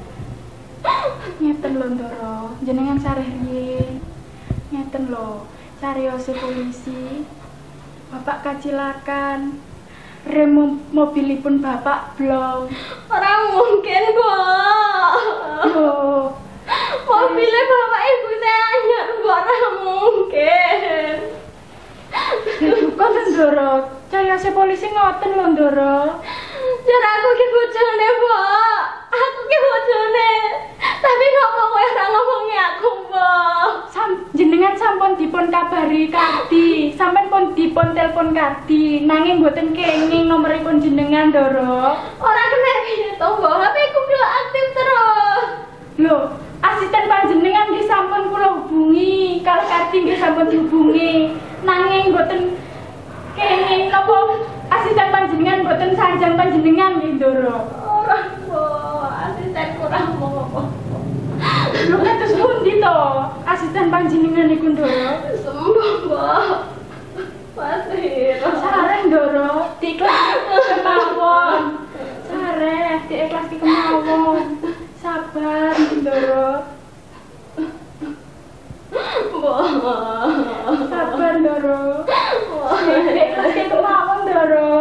Ngeten 1.39 1.73
lho 1.79 1.87
Ndoro, 1.95 2.51
jenengan 2.59 2.99
sareh 2.99 3.23
riyin. 3.23 4.03
Ngeten 4.67 5.15
lho, 5.15 5.47
cariose 5.79 6.35
polisi. 6.35 7.23
Bapak 8.11 8.43
kacilakan. 8.43 9.55
Rem 10.27 10.51
mo- 10.51 10.83
mobilipun 10.91 11.63
Bapak 11.63 12.19
blong. 12.19 12.67
Ora 13.07 13.31
mungkin 13.47 14.03
kok. 14.11 15.15
Loh, 15.71 16.35
Mobilnya 17.07 17.61
bapak 17.63 18.03
ibu 18.11 18.29
saya 18.35 18.59
anyar 18.75 19.07
kok 19.15 19.39
ora 19.39 19.55
mungkin. 19.79 21.15
Ndoro. 23.41 23.89
Caya 24.11 24.37
si 24.37 24.53
polisi 24.53 24.85
ngoten 24.91 25.33
lho, 25.33 25.45
Ndoro. 25.55 25.95
Jar 26.85 27.03
aku 27.09 27.29
ki 27.33 27.45
bojone, 27.53 28.07
Mbok. 28.17 28.81
Aku 29.11 29.41
ki 29.49 29.57
bojone. 29.65 30.29
Tapi 30.77 31.25
kok 31.33 31.49
kowe 31.57 31.81
ora 31.81 32.05
ngomongi 32.05 32.57
aku, 32.59 32.89
Mbok. 33.09 33.69
Sam, 33.89 34.09
jenengan 34.37 34.77
sampun 34.77 35.17
dipun 35.17 35.49
kabari 35.49 36.13
Kardi, 36.13 36.93
sampean 36.93 37.33
pun 37.33 37.57
dipun 37.57 37.97
telepon 37.97 38.29
Kardi, 38.37 39.09
nanging 39.09 39.41
mboten 39.41 39.73
kenging 39.73 40.29
nomoripun 40.29 40.77
jenengan, 40.77 41.33
Ndoro. 41.33 41.97
Ora 42.21 42.43
kena 42.45 42.73
piye 42.85 43.09
to, 43.17 43.27
Mbok. 43.41 43.55
HP 43.57 43.75
ku 43.89 44.01
aktif 44.21 44.65
terus. 44.77 45.43
Lho, 45.97 46.17
asisten 46.61 47.05
panjenengan 47.09 47.73
nggih 47.73 47.85
sampun 47.89 48.29
kula 48.29 48.47
hubungi, 48.61 49.41
kalau 49.41 49.65
Kardi 49.65 49.97
nggih 50.05 50.19
sampun 50.21 50.47
dihubungi, 50.49 51.35
nanging 51.65 52.13
mboten 52.13 52.41
kenging 53.33 53.89
napa 53.89 54.45
asisten 54.69 55.09
panjenengan 55.09 55.65
mboten 55.65 55.91
sanjang 55.97 56.37
panjenengan 56.37 57.01
nggih, 57.01 57.17
Ndoro. 57.17 57.57
Ora, 57.81 58.19
Mbok. 58.45 59.09
Asisten 59.11 59.67
kurang 59.81 60.05
apa-apa. 60.17 60.61
Lho 61.81 61.97
kados 61.97 62.33
pundi 62.37 62.73
to 62.77 62.97
asisten 63.49 63.85
panjenengan 63.89 64.45
niku, 64.47 64.67
Ndoro? 64.77 65.09
Sembuh, 65.41 65.91
Mbok. 66.05 66.57
Mas 67.51 67.85
Wiro. 67.93 68.49
Sareng 68.57 69.03
Ndoro, 69.09 69.49
diikhlas 69.81 70.39
kemawon. 70.69 71.63
Sareh, 72.29 72.95
diikhlas 73.09 73.47
kemawon. 73.49 74.60
Sabar, 75.31 75.79
Ndoro. 75.95 76.43
Sabar, 80.91 81.33
Ndoro. 81.39 81.79
Diikhlas 83.15 83.55
kemawon, 83.55 84.19
Ndoro. 84.27 84.71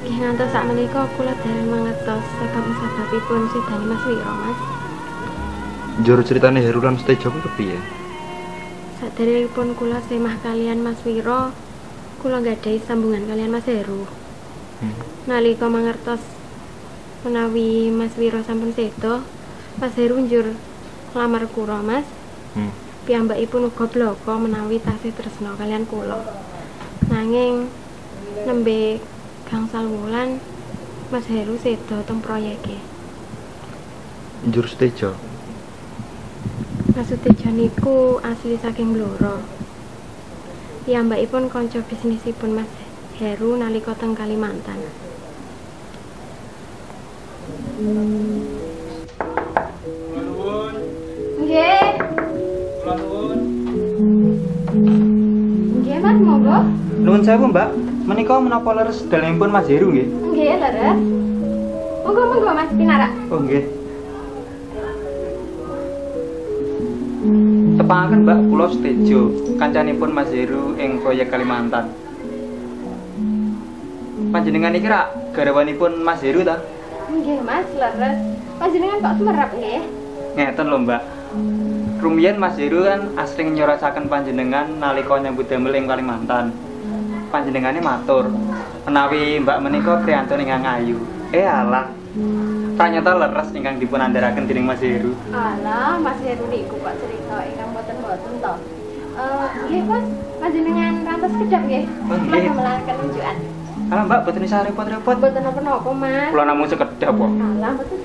Nggih 0.00 0.16
ngantos 0.16 0.48
sakmenika 0.48 1.04
kula 1.20 1.36
dereng 1.44 1.68
mangertos 1.68 2.24
sebab 2.40 2.64
sebabipun 2.72 3.42
sedane 3.52 3.84
Mas 3.92 4.02
Wiro, 4.08 4.32
Mas. 4.32 4.58
Juru 6.08 6.24
ceritane 6.24 6.64
Heru 6.64 6.80
lan 6.80 6.96
Stejo 6.96 7.28
ku 7.28 7.38
kepiye? 7.52 7.76
Saderengipun 8.96 9.76
kula 9.76 10.00
semah 10.08 10.40
kalian 10.40 10.80
Mas 10.80 11.04
Wiro, 11.04 11.52
kula 12.24 12.40
nggadahi 12.40 12.80
sambungan 12.80 13.28
kalian 13.28 13.52
Mas 13.52 13.68
Heru. 13.68 14.21
Hmm. 14.82 14.98
Nalika 15.30 15.70
mangertos 15.70 16.18
menawi 17.22 17.94
Mas 17.94 18.18
Wiro 18.18 18.42
sampun 18.42 18.74
sedo, 18.74 19.22
Mas 19.78 19.94
Heru 19.94 20.18
njur 20.26 20.58
nglamar 21.14 21.46
kula, 21.54 21.78
Mas. 21.86 22.02
Hmm. 22.58 22.74
Piyambakipun 23.06 23.70
uga 23.70 23.86
bloko 23.86 24.42
menawi 24.42 24.82
tasih 24.82 25.14
tresna 25.14 25.54
kalian 25.54 25.86
kula. 25.86 26.18
Nanging 27.06 27.70
nembe 28.42 28.98
gangsal 29.46 29.86
wulan 29.86 30.42
Mas 31.14 31.30
Heru 31.30 31.54
sedo 31.62 32.02
teng 32.02 32.18
proyeke. 32.18 32.82
Juru 34.50 34.66
Stejo. 34.66 35.14
Maksudnya 36.90 37.54
niku 37.54 38.18
asli 38.26 38.58
saking 38.58 38.98
Blora. 38.98 39.38
Piyambakipun 40.82 41.46
kanca 41.46 41.78
bisnisipun 41.86 42.58
Mas 42.58 42.81
Heru 43.22 43.54
nalika 43.54 43.94
teng 43.94 44.18
Kalimantan. 44.18 44.82
Nggih. 51.38 51.86
Nggih, 55.78 55.96
Mas, 56.02 56.18
monggo. 56.18 56.58
Nuwun 56.98 57.22
sewu, 57.22 57.46
Mbak. 57.46 57.68
Menika 58.10 58.42
menapa 58.42 58.74
leres 58.74 59.06
dalemipun 59.06 59.54
Mas 59.54 59.70
Heru 59.70 59.94
nggih? 59.94 60.10
Nggih, 60.10 60.52
leres. 60.58 60.98
Monggo 62.02 62.22
monggo 62.26 62.50
Mas 62.58 62.74
Pinarak. 62.74 63.14
Oh 63.30 63.38
nggih. 63.38 63.62
Tepangaken 67.78 68.26
Mbak 68.26 68.38
kula 68.50 68.66
Stejo, 68.74 69.20
kancanipun 69.62 70.10
Mas 70.10 70.34
Heru 70.34 70.74
ing 70.74 70.98
proyek 70.98 71.30
Kalimantan. 71.30 72.01
Panjenengan 74.32 74.72
iki 74.72 74.88
rak 74.88 75.12
garawanipun 75.36 76.00
Mas 76.00 76.24
Heru 76.24 76.40
ta? 76.40 76.56
Nggih 77.12 77.44
Mas, 77.44 77.68
leres. 77.76 78.16
Panjenengan 78.56 79.04
kok 79.04 79.14
semerap 79.20 79.50
nggih? 79.52 79.84
Ngeten 80.32 80.66
lho 80.72 80.78
Mbak. 80.88 81.02
Rumiyin 82.00 82.40
Mas 82.40 82.56
Heru 82.56 82.88
kan 82.88 83.12
asring 83.20 83.52
nyorasaken 83.52 84.08
panjenengan 84.08 84.72
nalika 84.80 85.20
nyambut 85.20 85.52
damel 85.52 85.76
ing 85.76 85.84
Kalimantan. 85.84 86.48
Panjenengane 87.28 87.84
matur, 87.84 88.32
menawi 88.88 89.36
Mbak 89.44 89.58
menika 89.60 90.00
priyantun 90.00 90.40
ingkang 90.40 90.64
ayu. 90.64 90.96
Eh 91.36 91.44
alah. 91.44 91.92
Ternyata 92.80 93.12
leres 93.12 93.52
ingkang 93.52 93.76
dipun 93.76 94.00
andharaken 94.00 94.48
dening 94.48 94.64
Mas 94.64 94.80
Heru. 94.80 95.12
Alah, 95.28 96.00
Mas 96.00 96.16
Heru 96.24 96.48
niku 96.48 96.80
kok 96.80 96.96
cerita 97.04 97.36
ingkang 97.52 97.68
boten-boten 97.76 98.32
to. 98.40 98.54
Eh, 99.12 99.46
nggih 99.68 99.82
Mas, 99.84 100.06
panjenengan 100.40 101.04
rantos 101.04 101.36
kedap 101.36 101.62
nggih. 101.68 101.84
Oh, 102.08 102.16
nggih. 102.16 102.48
Mas 102.48 102.56
melakukan 102.56 102.96
unjukan. 102.96 103.36
Alah 103.92 104.08
Mbak, 104.08 104.20
boten 104.24 104.48
isa 104.48 104.64
repot-repot. 104.64 105.16
Boten 105.20 105.44
napa-napa, 105.44 105.90
Mas. 105.92 106.32
Kula 106.32 106.48
namung 106.48 106.64
sekedap 106.64 107.12
kok. 107.12 107.28
Alah, 107.28 107.72
boten 107.76 107.98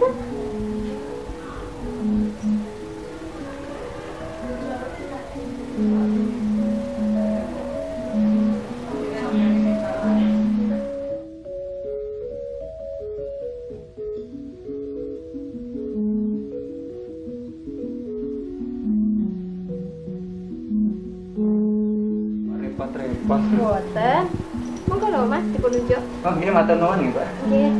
matur 26.58 26.76
nuwun 26.82 26.98
nggih, 26.98 27.13
Mbak. 27.13 27.30
Nggih. 27.46 27.72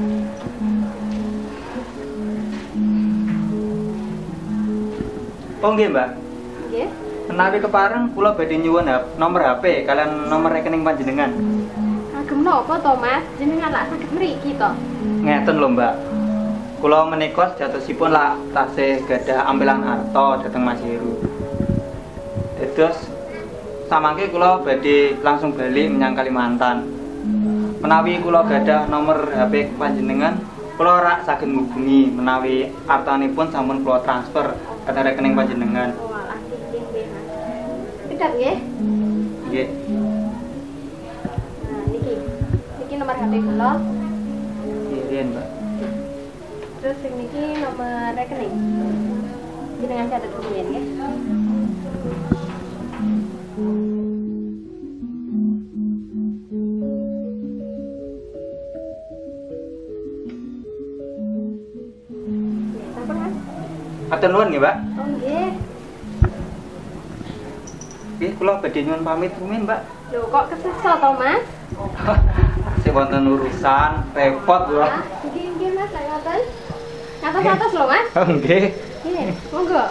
Oh 5.66 5.72
nggih, 5.74 5.88
Mbak. 5.90 6.10
Nggih. 6.70 6.88
Menawi 7.28 7.58
kepareng 7.60 8.06
kula 8.14 8.38
badhe 8.38 8.56
nyuwun 8.62 8.88
nomor 9.18 9.42
HP 9.42 9.90
kalian 9.90 10.30
nomor 10.30 10.54
rekening 10.54 10.86
panjenengan. 10.86 11.34
Kagem 12.14 12.40
napa 12.46 12.78
to, 12.78 12.94
Mas? 13.02 13.26
Jenengan 13.42 13.74
lak 13.74 13.90
saged 13.90 14.12
mriki 14.14 14.54
to. 14.56 14.70
Ngeten 15.26 15.58
lho, 15.58 15.68
Mbak. 15.74 15.94
Kula 16.78 17.10
menika 17.10 17.58
jatosipun 17.58 18.14
lak 18.14 18.38
tasih 18.54 19.02
gadah 19.10 19.50
ampilan 19.50 19.82
harta 19.82 20.46
dhateng 20.46 20.62
Mas 20.62 20.78
Heru. 20.86 21.18
Terus 22.78 23.10
samangke 23.90 24.30
kula 24.30 24.62
badhe 24.62 25.18
langsung 25.26 25.58
bali 25.58 25.90
menyang 25.90 26.14
Kalimantan. 26.14 26.97
Menawi 27.78 28.18
kula 28.26 28.42
gadah 28.42 28.90
nomor 28.90 29.30
HP 29.30 29.78
panjenengan, 29.78 30.42
kula 30.82 30.98
rak 30.98 31.30
saged 31.30 31.54
ngubungi 31.54 32.10
menawi 32.10 32.74
artanipun 32.90 33.54
sampun 33.54 33.86
kula 33.86 34.02
transfer 34.02 34.58
ke 34.82 34.92
rekening 34.98 35.38
panjenengan. 35.38 35.94
Kedap 38.10 38.34
nggih. 38.34 38.58
Nggih. 39.46 39.68
Nah, 41.70 41.84
niki. 41.94 42.14
Niki 42.82 42.94
nomor 42.98 43.14
HP 43.14 43.34
kula. 43.46 43.72
Nggih, 44.90 45.22
Mbak. 45.30 45.48
Terus 46.82 47.00
niki 47.14 47.44
nomor 47.62 48.10
rekening. 48.18 48.56
Jenengan 49.78 50.08
catet 50.10 50.32
nggih. 50.34 50.64
Nggih, 50.66 50.84
Atur 64.08 64.30
nuwun 64.32 64.48
nggih, 64.48 64.62
Mbak. 64.64 64.76
Oh, 64.96 65.08
nggih. 65.20 65.48
Nggih, 68.16 68.32
kula 68.40 68.64
badhe 68.64 68.80
nyuwun 68.80 69.04
pamit 69.04 69.36
rumiyin, 69.36 69.68
Mbak. 69.68 69.82
Lho, 70.16 70.20
kok 70.32 70.46
kesesa 70.48 70.92
to, 71.04 71.10
Mas? 71.20 71.44
Sing 72.82 72.92
wonten 72.96 73.28
urusan 73.28 73.92
repot 74.16 74.64
lho. 74.72 74.88
Nggih, 75.28 75.46
nggih, 75.60 75.70
Mas, 75.76 75.90
lek 75.92 76.06
ngoten. 76.08 76.40
Ngatos-ngatos 77.20 77.72
lho, 77.76 77.86
Mas. 77.92 78.08
Oh, 78.16 78.28
nggih. 78.32 78.66
Nggih, 79.04 79.28
monggo. 79.52 79.84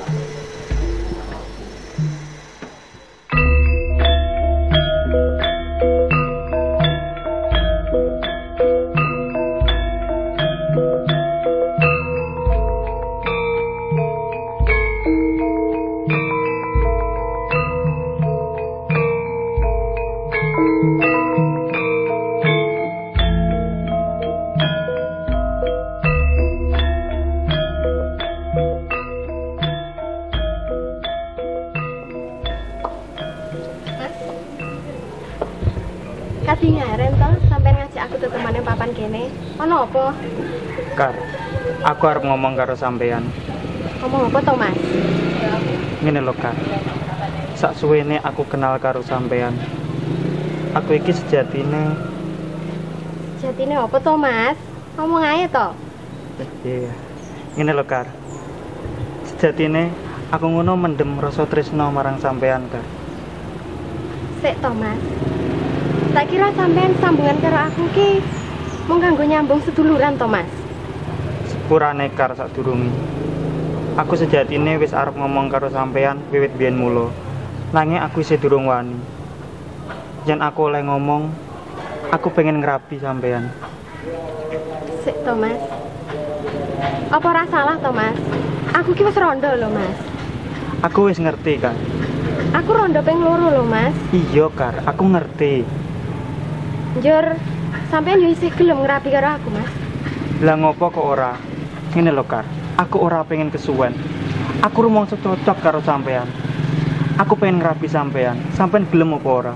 Sampean 37.49 37.77
ngajak 37.81 38.03
aku 38.09 38.17
tetemane 38.21 38.61
papan 38.65 38.91
kene. 38.97 39.29
Ono 39.61 39.85
apa? 39.85 40.17
Kar, 40.97 41.15
aku 41.85 42.03
harus 42.09 42.25
ngomong 42.25 42.57
karo 42.57 42.75
sampean. 42.75 43.25
Ngomong 44.01 44.29
apa 44.33 44.39
to, 44.45 44.53
Mas? 44.57 44.79
Ngene 46.01 46.21
lho, 46.21 46.35
Kar. 46.37 46.57
Sak 47.57 47.73
suwene 47.77 48.21
aku 48.21 48.45
kenal 48.45 48.77
karo 48.77 49.01
sampean. 49.01 49.57
Aku 50.77 50.93
iki 50.93 51.17
sejatine 51.17 51.97
Jatine 53.41 53.81
apa 53.81 53.97
to, 54.01 54.13
Mas? 54.17 54.57
Ngomong 54.97 55.25
ae 55.25 55.45
to. 55.49 55.69
Iya. 56.65 56.93
Ngene 57.57 57.73
lho, 57.77 57.85
Kar. 57.85 58.09
Sejatine 59.29 59.93
aku 60.33 60.49
ngono 60.49 60.77
mendem 60.77 61.17
rasa 61.21 61.45
tresno 61.45 61.89
marang 61.93 62.21
sampean, 62.21 62.69
Kar. 62.69 62.85
Sik 64.41 64.61
to, 64.61 64.71
Mas. 64.77 65.01
Tak 66.17 66.33
kira 66.33 66.49
sampean 66.57 66.97
sambungan 66.97 67.37
karo 67.45 67.69
aku 67.69 67.93
ki 67.93 68.25
mung 68.89 69.05
kanggo 69.05 69.21
nyambung 69.29 69.61
seduluran 69.61 70.17
to, 70.17 70.25
Mas. 70.25 70.49
Sepurane 71.45 72.09
Kar 72.17 72.33
sadurunge. 72.33 72.89
Aku 74.01 74.17
sejatine 74.17 74.81
wis 74.81 74.97
arep 74.97 75.13
ngomong 75.13 75.53
karo 75.53 75.69
sampean 75.69 76.25
wiwit 76.33 76.57
biyen 76.57 76.81
mulo. 76.81 77.13
Nanging 77.77 78.01
aku 78.01 78.25
isih 78.25 78.41
durung 78.41 78.65
wani. 78.65 78.97
Yen 80.25 80.41
aku 80.41 80.73
oleh 80.73 80.81
ngomong, 80.89 81.29
aku 82.09 82.33
pengen 82.33 82.65
ngerapi 82.65 82.97
sampean. 82.97 83.53
Sik 85.05 85.21
to, 85.21 85.37
Mas. 85.37 85.61
Apa 87.13 87.27
ora 87.29 87.45
salah 87.53 87.77
to, 87.77 87.93
Mas? 87.93 88.17
Aku 88.73 88.97
ki 88.97 89.05
wis 89.05 89.21
rondo 89.21 89.53
lho, 89.53 89.69
Mas. 89.69 90.01
Aku 90.81 91.13
wis 91.13 91.21
ngerti, 91.21 91.61
Kar. 91.61 91.77
Aku 92.57 92.73
rondo 92.73 93.05
ping 93.05 93.21
loro 93.21 93.53
lho, 93.53 93.69
Mas. 93.69 93.93
Iya, 94.17 94.49
Kar, 94.57 94.81
aku 94.89 95.05
ngerti. 95.13 95.85
Njur, 96.97 97.37
sampean 97.93 98.25
yo 98.25 98.33
isih 98.33 98.49
gelem 98.57 98.81
ngerapi 98.81 99.13
karo 99.13 99.37
aku, 99.37 99.53
Mas. 99.53 99.69
Lah 100.41 100.57
ngopo 100.57 100.89
kok 100.89 101.05
ora? 101.05 101.37
Ngene 101.93 102.09
lho, 102.09 102.25
Kar. 102.25 102.49
Aku 102.81 103.05
ora 103.05 103.21
pengen 103.21 103.53
kesuwen. 103.53 103.93
Aku 104.65 104.89
rumangsa 104.89 105.21
cocok 105.21 105.61
karo 105.61 105.85
sampean. 105.85 106.25
Aku 107.21 107.37
pengen 107.37 107.61
ngerapi 107.61 107.85
sampean. 107.85 108.41
Sampean 108.57 108.89
gelem 108.89 109.13
apa 109.13 109.29
ora? 109.29 109.53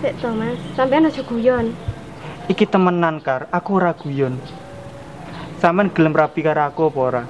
Sik 0.00 0.16
to, 0.24 0.32
Mas. 0.32 0.56
Sampean 0.72 1.04
aja 1.04 1.20
guyon. 1.20 1.76
Iki 2.48 2.64
temenan, 2.64 3.20
Kar. 3.20 3.52
Aku 3.52 3.76
ora 3.76 3.92
guyon. 3.92 4.40
Sampean 5.60 5.92
gelem 5.92 6.16
rapi 6.16 6.40
karo 6.40 6.72
aku 6.72 6.88
apa 6.88 7.00
ora? 7.04 7.22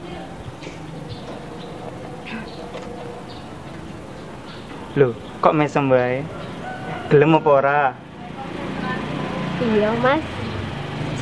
Loh, 4.94 5.18
kok 5.42 5.56
mesem 5.58 5.90
wae? 5.90 6.22
Gelem 7.10 7.42
apa 7.42 7.50
ora? 7.50 7.80
Iya, 9.62 9.94
Mas. 10.02 10.24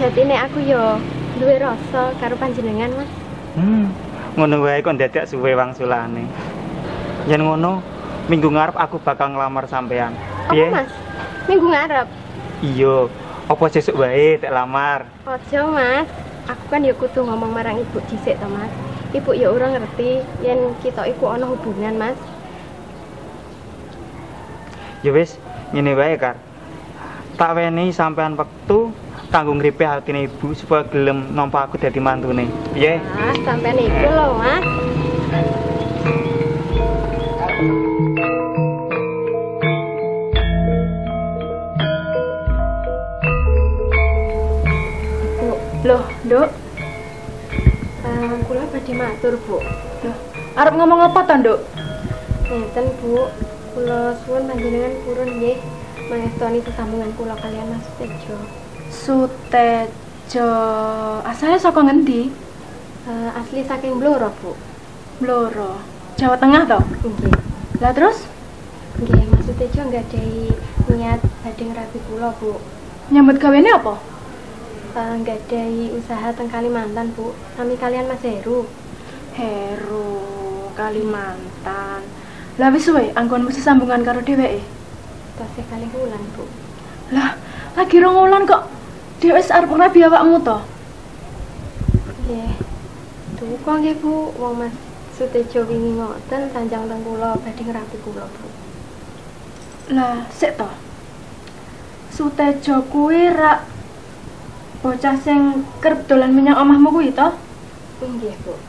Jatine 0.00 0.32
aku 0.40 0.64
yo 0.64 0.96
duwe 1.36 1.60
rasa 1.60 2.16
karo 2.16 2.32
panjenengan, 2.40 2.88
Mas. 2.96 3.10
Hmm, 3.52 3.92
ngono 4.32 4.64
wae 4.64 4.80
kok 4.80 4.96
dadak 4.96 5.28
suwe 5.28 5.52
wangsulane. 5.52 6.24
Yen 7.28 7.44
ngono, 7.44 7.84
minggu 8.32 8.48
ngarep 8.48 8.80
aku 8.80 8.96
bakal 9.04 9.36
ngelamar 9.36 9.68
sampean. 9.68 10.16
Apa, 10.48 10.64
Mas? 10.72 10.90
Minggu 11.44 11.68
ngarep. 11.68 12.08
Iya, 12.64 13.12
apa 13.44 13.64
sesuk 13.68 14.00
wae 14.00 14.40
tak 14.40 14.56
lamar. 14.56 15.04
Ojo, 15.28 15.60
Mas. 15.76 16.08
Aku 16.48 16.64
kan 16.72 16.80
ya 16.80 16.96
kudu 16.96 17.20
ngomong 17.20 17.52
marang 17.52 17.76
ibu 17.76 18.00
dhisik 18.08 18.40
to, 18.40 18.48
Mas. 18.48 18.72
Ibu 19.12 19.36
ya 19.36 19.52
ora 19.52 19.68
ngerti 19.68 20.24
yen 20.40 20.72
kita 20.80 21.04
iku 21.12 21.28
ana 21.28 21.44
hubungan, 21.44 21.92
Mas. 22.00 22.16
Ya 25.04 25.12
wis, 25.12 25.36
ngene 25.76 25.92
wae, 25.92 26.16
Kar. 26.16 26.40
Tak 27.40 27.56
weni 27.56 27.88
sampean 27.88 28.36
wektu 28.36 28.92
kanggo 29.32 29.56
ngripe 29.56 29.80
hatine 29.88 30.28
ibu 30.28 30.52
supaya 30.52 30.84
gelem 30.92 31.32
nampa 31.32 31.64
aku 31.64 31.80
dadi 31.80 31.96
mantune. 31.96 32.44
Piye? 32.76 33.00
Ah, 33.16 33.32
sampean 33.40 33.80
iku 33.80 34.08
lho, 34.12 34.26
Mas. 34.36 34.64
Bu, 45.40 45.48
Loh, 45.88 46.02
Nduk, 46.28 46.48
eh, 48.04 48.34
kula 48.46 48.62
badhe 48.72 48.92
matur, 48.92 49.34
Bu. 49.48 49.56
loh, 50.04 50.16
arep 50.60 50.74
ngomong 50.76 51.00
apa 51.08 51.20
to, 51.24 51.34
Nduk? 51.40 51.60
Ngeten, 52.50 52.86
Bu. 53.00 53.32
Kula 53.70 54.18
suwun 54.26 54.50
panjenengan 54.50 54.92
purun 55.06 55.30
nggih 55.38 55.56
mangestoni 56.10 56.58
sesambungan 56.66 57.14
kula 57.14 57.38
kalian 57.38 57.70
Mas 57.70 57.86
Tejo. 57.94 58.34
Sutejo. 58.90 60.50
Asalnya 61.22 61.62
saka 61.62 61.86
ngendi? 61.86 62.34
Eh, 63.06 63.30
asli 63.38 63.62
saking 63.62 64.02
Blora, 64.02 64.26
Bu. 64.42 64.58
Bloro. 65.22 65.78
Jawa 66.18 66.34
Tengah 66.34 66.66
to? 66.66 66.78
Nggih. 67.06 67.34
Lah 67.78 67.94
terus 67.94 68.26
Nggih, 68.98 69.22
Mas 69.30 69.48
Tejo 69.54 69.80
nggadahi 69.86 70.50
niat 70.90 71.22
badhe 71.46 71.62
ngerabi 71.62 71.98
kula, 72.10 72.34
Bu. 72.42 72.58
nyambut 73.10 73.38
gawene 73.42 73.70
apa? 73.70 73.94
Uh, 74.90 75.14
nggadahi 75.22 75.94
usaha 75.94 76.34
teng 76.34 76.50
Kalimantan, 76.50 77.14
Bu. 77.14 77.30
Sami 77.54 77.78
kalian 77.78 78.10
Mas 78.10 78.22
Heru. 78.26 78.66
Heru, 79.38 80.18
Kalimantan. 80.74 82.02
Lah 82.58 82.68
wis 82.74 82.82
suwe 82.90 83.14
anggonmu 83.14 83.54
sesambungan 83.54 84.02
karo 84.02 84.20
dheweke. 84.26 84.79
Tasih 85.40 85.64
kali 85.72 85.88
wulan, 85.96 86.20
Bu. 86.36 86.44
Lah, 87.16 87.32
lagi 87.72 87.96
rong 87.96 88.12
wulan 88.12 88.44
kok 88.44 88.68
dhewe 89.24 89.40
arep 89.40 89.72
ngrabi 89.72 90.04
awakmu 90.04 90.36
to? 90.44 90.60
Nggih. 92.28 92.52
Tuh 93.40 93.56
kok 93.64 93.74
nggih, 93.80 93.96
Bu. 94.04 94.36
Wong 94.36 94.60
Mas 94.60 94.76
Sutejo 95.16 95.64
wingi 95.64 95.96
ngoten 95.96 96.52
sanjang 96.52 96.84
teng 96.92 97.00
kula 97.00 97.40
badhe 97.40 97.62
ngerabi 97.64 97.96
kula, 98.04 98.28
Bu. 98.28 98.46
Lah, 99.96 100.28
sik 100.28 100.60
to. 100.60 100.68
Sutejo 102.12 102.84
kuwi 102.92 103.32
rak 103.32 103.64
bocah 104.84 105.16
sing 105.24 105.64
kerep 105.80 106.04
dolan 106.04 106.36
menyang 106.36 106.60
omahmu 106.60 106.92
kuwi 106.92 107.16
to? 107.16 107.32
Nggih, 108.04 108.36
Bu. 108.44 108.60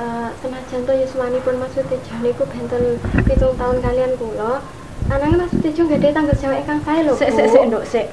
Eh, 0.00 0.28
senajan 0.40 0.80
to 0.88 0.92
yuswanipun 0.96 1.60
Mas 1.60 1.76
Sutejo 1.76 2.14
niku 2.24 2.48
benten 2.48 2.96
pitung 3.28 3.52
tahun 3.60 3.84
kalian 3.84 4.16
kula, 4.16 4.64
ananging 5.12 5.38
Mas 5.40 5.50
Sutejo 5.52 5.82
nggadahi 5.84 6.14
tanggung 6.16 6.38
jawab 6.40 6.58
ingkang 6.64 6.80
sae 6.84 7.00
lho, 7.04 7.12
Bu. 7.12 7.20
Sik 7.20 7.30
sik 7.36 7.46
sik 7.52 7.62
nduk 7.68 7.84
sik. 7.84 8.06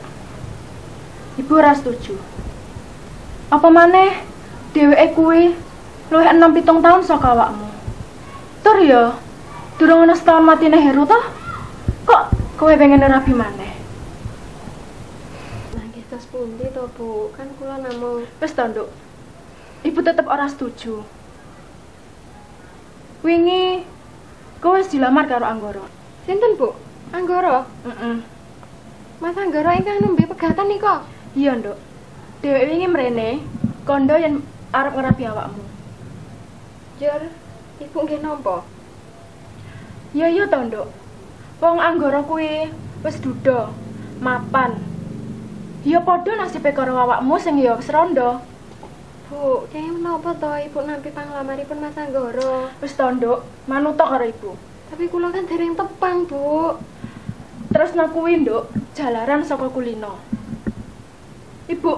Ibu 1.39 1.51
ora 1.55 1.71
setuju. 1.71 2.15
Apa 3.51 3.67
maneh 3.71 4.19
dheweke 4.75 5.15
kuwi 5.15 5.55
luwih 6.11 6.27
enam 6.27 6.51
pitung 6.51 6.83
tahun 6.83 7.03
saka 7.03 7.31
awakmu. 7.31 7.67
Tur 8.61 8.77
ya, 8.83 9.15
durung 9.79 10.03
ana 10.03 10.15
setahun 10.15 10.43
matine 10.43 10.77
Heru 10.77 11.07
toh? 11.07 11.23
Kok 12.03 12.23
kowe 12.59 12.73
pengen 12.75 13.01
rabi 13.01 13.31
maneh? 13.31 13.73
Nah, 15.73 15.83
nggih 15.87 16.05
tos 16.11 16.27
pundi 16.27 16.67
to, 16.75 16.91
Bu? 16.99 17.31
Kan 17.33 17.49
kula 17.55 17.79
namung 17.79 18.27
Wis 18.43 18.53
to, 18.53 18.63
Nduk. 18.67 18.89
Ibu 19.87 19.99
tetep 20.03 20.27
ora 20.27 20.45
setuju. 20.45 21.01
Wingi 23.25 23.87
kowe 24.59 24.77
wis 24.77 24.91
dilamar 24.91 25.25
karo 25.25 25.47
Anggara. 25.47 26.00
Sinten, 26.25 26.53
Bu? 26.57 26.77
Anggara. 27.09 27.65
Heeh. 27.85 28.17
Mas 29.21 29.37
Anggara 29.37 29.77
ingkang 29.77 30.01
nembe 30.01 30.25
pegatan 30.29 30.69
nika. 30.69 31.05
Iya, 31.37 31.57
Nduk. 31.57 31.77
Dheweke 32.41 32.73
wingi 32.73 32.87
mrene 32.89 33.29
kondo 33.85 34.17
yen 34.17 34.41
arep 34.73 34.93
ngerabi 34.97 35.23
awakmu. 35.29 35.63
Jur, 36.97 37.21
Ibu 37.81 37.97
nggih 38.01 38.21
nampa? 38.21 38.65
Ya 40.13 40.25
iya 40.29 40.49
to, 40.49 40.57
Nduk. 40.57 40.89
Wong 41.61 41.77
Anggara 41.77 42.25
kuwi 42.25 42.69
wis 43.05 43.17
duda, 43.21 43.69
mapan. 44.21 44.81
Ya 45.85 46.01
padha 46.01 46.33
nasibe 46.37 46.73
karo 46.73 46.97
awakmu 46.97 47.37
sing 47.37 47.61
ya 47.61 47.77
wis 47.77 47.93
rondo. 47.93 48.41
Bu, 49.29 49.69
kaya 49.69 49.89
menapa 49.89 50.33
to 50.37 50.49
Ibu 50.49 50.79
nampi 50.85 51.13
panglamaripun 51.13 51.77
Mas 51.77 51.97
Anggara? 51.97 52.73
Wis 52.81 52.97
to, 52.97 53.05
Nduk, 53.05 53.45
manut 53.69 54.01
karo 54.01 54.25
ibu. 54.25 54.57
Tapi 54.91 55.07
kula 55.07 55.31
kan 55.31 55.47
dereng 55.47 55.73
tepang, 55.79 56.27
Bu. 56.27 56.75
Terus 57.71 57.95
kuwi, 57.95 58.43
Nduk, 58.43 58.67
jalaran 58.91 59.47
saka 59.47 59.71
kulino. 59.71 60.19
Ibu, 61.71 61.91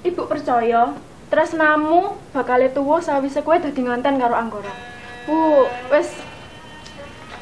ibu 0.00 0.22
percaya 0.24 0.96
tresnamu 1.28 2.16
bakal 2.32 2.64
tuwa 2.72 3.04
sawise 3.04 3.44
kowe 3.44 3.60
dadi 3.60 3.84
nganten 3.84 4.16
karo 4.16 4.32
Anggara. 4.32 4.72
Bu, 5.28 5.68
wis 5.92 6.16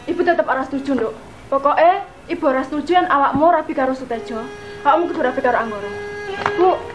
Ibu 0.03 0.27
tetep 0.27 0.51
ora 0.51 0.67
setuju, 0.67 0.99
Nduk. 0.99 1.15
Pokoke 1.47 2.03
ibu 2.27 2.43
ora 2.51 2.67
setuju 2.67 2.99
yen 2.99 3.07
awakmu 3.07 3.55
rabi 3.55 3.71
karo 3.79 3.95
Sutejo. 3.95 4.43
Awakmu 4.83 5.15
kudu 5.15 5.23
rabi 5.23 5.39
karo 5.39 5.63
Anggara. 5.63 5.91
Bu. 6.59 6.92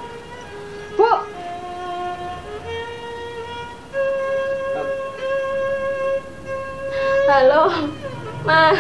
halo, 7.38 7.70
ma. 8.50 8.74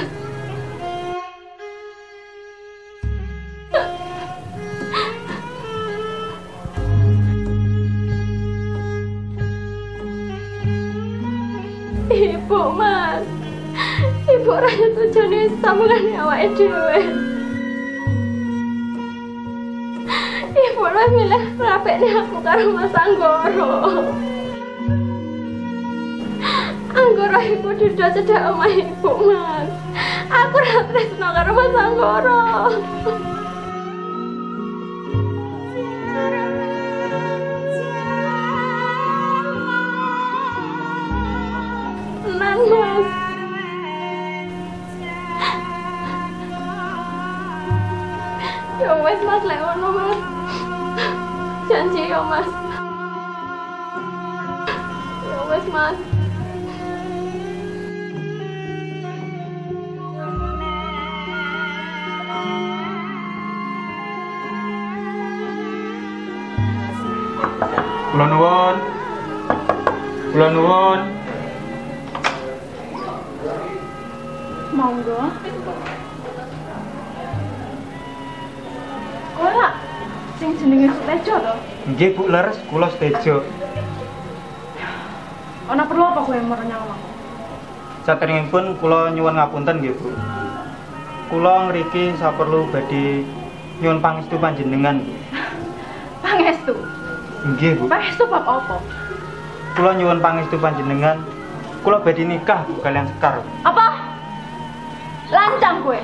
Ibu 12.09 12.61
mas 12.73 13.21
ibu 14.25 14.49
rasa 14.49 14.85
tujuan 14.89 15.37
ini 15.37 15.53
sama 15.61 15.85
kan 15.85 16.01
ya, 16.01 16.25
nyawa 16.25 16.33
Edwin, 16.41 17.13
ibu 20.49 20.81
lah 20.81 21.07
milih 21.13 21.43
rapetnya 21.61 22.25
aku 22.25 22.41
karo 22.41 22.73
mas 22.73 22.89
anggoro. 22.97 23.69
Anggoro 27.17 27.41
iku 27.41 27.73
duda 27.73 28.13
cedhak 28.13 28.45
omah 28.53 28.69
ibu, 28.69 29.09
Mas. 29.25 29.73
Aku 30.29 30.57
ra 30.61 30.85
tresno 30.85 31.27
karo 31.33 31.49
Mas 31.57 31.73
Anggoro. 31.73 32.41
Tenan, 42.21 42.59
Mas. 42.69 43.07
Ya 48.77 48.93
wes 49.01 49.19
Mas 49.25 49.41
lek 49.41 49.57
ngono 49.65 49.89
Mas. 49.89 50.19
Janji 51.65 52.13
ya 52.13 52.21
Mas. 52.21 52.49
Ya 55.25 55.39
wes 55.49 55.65
Mas. 55.73 56.16
Kula 68.17 68.33
nuwun. 68.33 68.75
Kula 70.33 70.47
nuwun. 70.49 70.99
Monggo. 74.73 75.21
Ora. 79.37 79.69
Sing 80.41 80.49
jenenge 80.57 80.89
Sutejo 80.97 81.35
to. 81.45 81.53
Nggih 81.93 82.09
Bu 82.17 82.25
leres 82.25 82.57
kula 82.73 82.89
setejo. 82.89 83.45
Ana 85.69 85.85
perlu 85.85 86.09
apa 86.09 86.25
kowe 86.25 86.41
merenyang 86.41 86.89
omah? 86.89 86.97
Saderengipun 88.01 88.81
kula 88.81 89.13
nyuwun 89.13 89.37
ngapunten 89.37 89.77
nggih 89.77 89.93
Bu. 89.93 90.09
Kula 91.29 91.69
ngriki 91.69 92.17
saperlu 92.17 92.65
badhe 92.73 93.21
nyuwun 93.77 94.01
pangestu 94.01 94.41
panjenengan. 94.41 95.05
Nggih 97.47 97.79
Bu. 97.79 97.83
Pangestu 97.87 98.27
bab 98.27 98.43
apa? 98.43 98.83
Kula 99.79 99.95
nyuwun 99.95 100.19
pangestu 100.19 100.59
panjenengan. 100.59 101.23
Kula 101.79 102.03
badhe 102.03 102.27
nikah 102.27 102.67
Bu 102.67 102.75
kalian 102.83 103.07
Sekar. 103.07 103.39
Apa? 103.63 103.85
Lancang 105.31 105.79
kowe. 105.79 105.99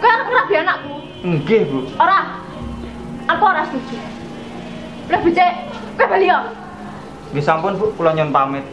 Kowe 0.00 0.08
arep 0.08 0.28
ngrabi 0.32 0.54
anakku. 0.64 0.94
Nggih 1.20 1.62
Bu. 1.68 1.78
Ora. 2.00 2.40
Aku 3.26 3.42
ora 3.42 3.66
setuju. 3.68 3.98
Lah 5.12 5.20
becik, 5.20 5.52
kowe 6.00 6.06
bali 6.08 6.32
yo. 6.32 6.38
Nggih 7.36 7.44
sampun 7.44 7.76
Bu, 7.76 7.92
kula 8.00 8.16
nyuwun 8.16 8.32
pamit. 8.32 8.64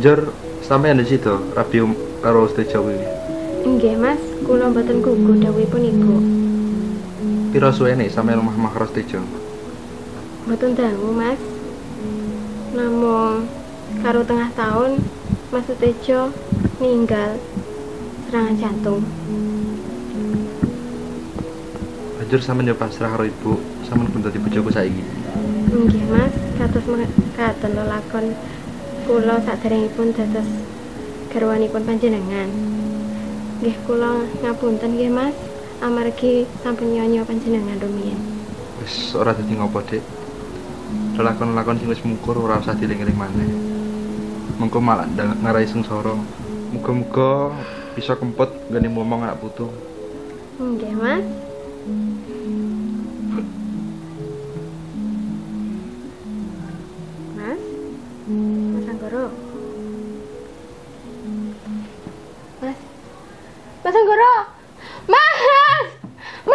Jor 0.00 0.32
sampean 0.64 1.00
di 1.00 1.06
situ 1.06 1.52
rabi 1.52 1.84
karo 2.24 2.48
Stejo 2.48 2.80
kuwi. 2.80 2.96
Nggih, 3.64 3.96
Mas. 4.00 4.20
Kula 4.44 4.72
mboten 4.72 5.00
gugu 5.04 5.40
dawuhipun 5.40 5.82
Ibu. 5.84 6.14
Piro 7.54 7.70
suwene 7.70 8.10
sampean 8.10 8.42
omah-omah 8.42 8.74
karo 8.74 8.90
Stejo? 8.90 9.22
Mboten 10.42 10.74
dangu, 10.74 11.14
Mas. 11.14 11.38
Namung 12.74 13.46
karo 14.02 14.26
tengah 14.26 14.50
tahun 14.58 14.98
Mas 15.54 15.62
Sutejo 15.62 16.34
ninggal 16.82 17.38
serangan 18.26 18.58
jantung. 18.58 19.06
Banjur 22.18 22.42
sampean 22.42 22.66
yo 22.66 22.74
pasrah 22.74 23.14
karo 23.14 23.22
ibu, 23.22 23.62
sampean 23.86 24.10
pun 24.10 24.26
dadi 24.26 24.42
bojoku 24.42 24.74
saiki. 24.74 25.06
Nggih, 25.70 26.10
Mas. 26.10 26.34
Kados 26.58 26.82
mekaten 26.90 27.70
lelakon 27.70 28.34
kula 29.06 29.38
saderengipun 29.46 30.10
dados 30.10 30.50
garwanipun 31.30 31.86
panjenengan. 31.86 32.50
Nggih, 33.62 33.78
kula 33.86 34.26
ngapunten 34.42 34.98
nggih, 34.98 35.14
Mas. 35.14 35.53
Amargi 35.82 36.46
sampun 36.62 36.94
nyonyo 36.94 37.26
panjenengan 37.26 37.80
rumiyin. 37.82 38.18
Wis 38.78 39.16
ora 39.18 39.34
dadi 39.34 39.56
ngopo, 39.58 39.82
Dik. 39.82 40.02
Lakon-lakon 41.18 41.78
sing 41.78 41.88
wis 41.90 42.02
mungkur 42.02 42.38
ora 42.38 42.60
usah 42.62 42.76
dieling-eling 42.78 43.18
maneh. 43.18 43.48
Mengko 44.60 44.78
malah 44.78 45.08
ngarai 45.14 45.66
sengsara. 45.66 46.14
Muga-muga 46.74 47.54
bisa 47.94 48.18
kempet 48.18 48.50
gane 48.70 48.90
ngomong 48.90 49.22
anak 49.22 49.38
putu. 49.38 49.70
Nggih, 50.58 50.94
Mas. 50.94 51.26
Mas? 57.38 57.62
Mas 58.74 58.86
Anggoro? 58.90 59.26
Mas? 62.62 62.78
Mas 63.82 63.94
Anggoro? 63.94 64.34
妈 66.46 66.52